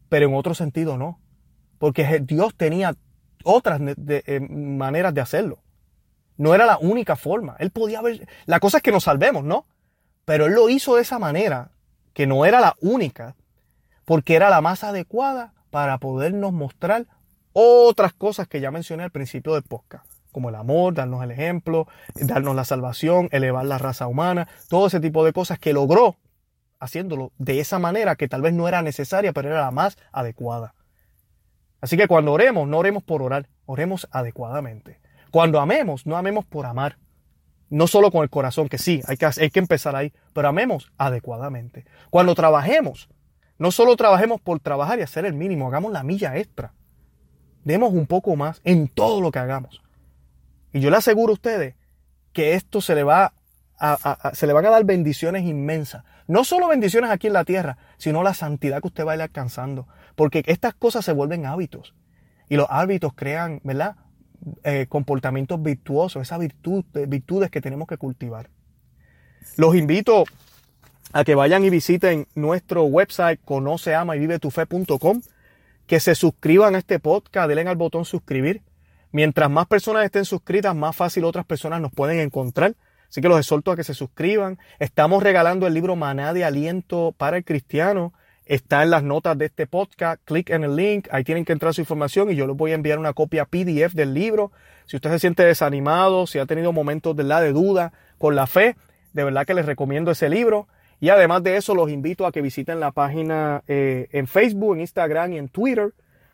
[0.07, 1.19] Pero en otro sentido no.
[1.77, 2.95] Porque Dios tenía
[3.43, 5.61] otras eh, maneras de hacerlo.
[6.37, 7.57] No era la única forma.
[7.59, 8.29] Él podía haber...
[8.45, 9.65] La cosa es que nos salvemos, ¿no?
[10.23, 11.71] Pero Él lo hizo de esa manera,
[12.13, 13.35] que no era la única,
[14.09, 17.05] porque era la más adecuada para podernos mostrar
[17.53, 21.87] otras cosas que ya mencioné al principio del podcast, como el amor, darnos el ejemplo,
[22.15, 26.17] darnos la salvación, elevar la raza humana, todo ese tipo de cosas que logró
[26.79, 30.73] haciéndolo de esa manera que tal vez no era necesaria, pero era la más adecuada.
[31.79, 35.01] Así que cuando oremos, no oremos por orar, oremos adecuadamente.
[35.29, 36.97] Cuando amemos, no amemos por amar.
[37.69, 40.91] No solo con el corazón, que sí, hay que, hay que empezar ahí, pero amemos
[40.97, 41.85] adecuadamente.
[42.09, 43.07] Cuando trabajemos,
[43.59, 46.73] no solo trabajemos por trabajar y hacer el mínimo, hagamos la milla extra.
[47.65, 49.83] Demos un poco más en todo lo que hagamos.
[50.71, 51.75] Y yo le aseguro a ustedes
[52.31, 53.33] que esto se le va
[53.77, 56.03] a, se le van a dar bendiciones inmensas.
[56.27, 59.21] No solo bendiciones aquí en la tierra, sino la santidad que usted va a ir
[59.21, 59.87] alcanzando.
[60.15, 61.95] Porque estas cosas se vuelven hábitos.
[62.47, 63.97] Y los hábitos crean, ¿verdad?
[64.63, 68.49] Eh, comportamientos virtuosos, esas virtudes, virtudes que tenemos que cultivar.
[69.57, 70.23] Los invito
[71.11, 75.21] a que vayan y visiten nuestro website conoceamayvivetufe.com,
[75.87, 78.61] que se suscriban a este podcast, denle al botón suscribir.
[79.11, 82.75] Mientras más personas estén suscritas, más fácil otras personas nos pueden encontrar.
[83.09, 84.59] Así que los exhorto a que se suscriban.
[84.77, 88.13] Estamos regalando el libro Maná de Aliento para el Cristiano.
[88.45, 90.21] Está en las notas de este podcast.
[90.25, 91.07] Clic en el link.
[91.11, 93.93] Ahí tienen que entrar su información y yo les voy a enviar una copia PDF
[93.93, 94.51] del libro.
[94.85, 98.45] Si usted se siente desanimado, si ha tenido momentos de la de duda con la
[98.45, 98.75] fe,
[99.13, 100.67] de verdad que les recomiendo ese libro.
[100.99, 104.81] Y además de eso, los invito a que visiten la página eh, en Facebook, en
[104.81, 105.93] Instagram y en Twitter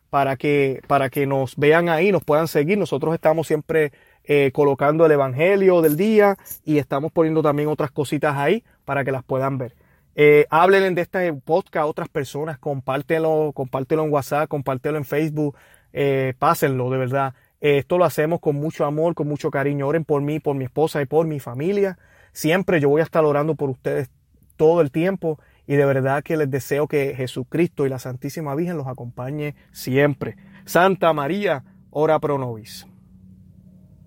[0.10, 2.78] para que, para que nos vean ahí, nos puedan seguir.
[2.78, 3.92] Nosotros estamos siempre
[4.24, 9.12] eh, colocando el Evangelio del día y estamos poniendo también otras cositas ahí para que
[9.12, 9.76] las puedan ver.
[10.16, 15.58] Eh, hablen de este podcast a otras personas, compártelo, compártelo en WhatsApp, compártelo en Facebook,
[15.92, 17.34] eh, pásenlo de verdad.
[17.60, 19.86] esto lo hacemos con mucho amor, con mucho cariño.
[19.86, 21.98] Oren por mí, por mi esposa y por mi familia.
[22.32, 24.10] Siempre yo voy a estar orando por ustedes
[24.56, 28.78] todo el tiempo y de verdad que les deseo que Jesucristo y la Santísima Virgen
[28.78, 30.36] los acompañe siempre.
[30.66, 32.88] Santa María, ora pro nobis.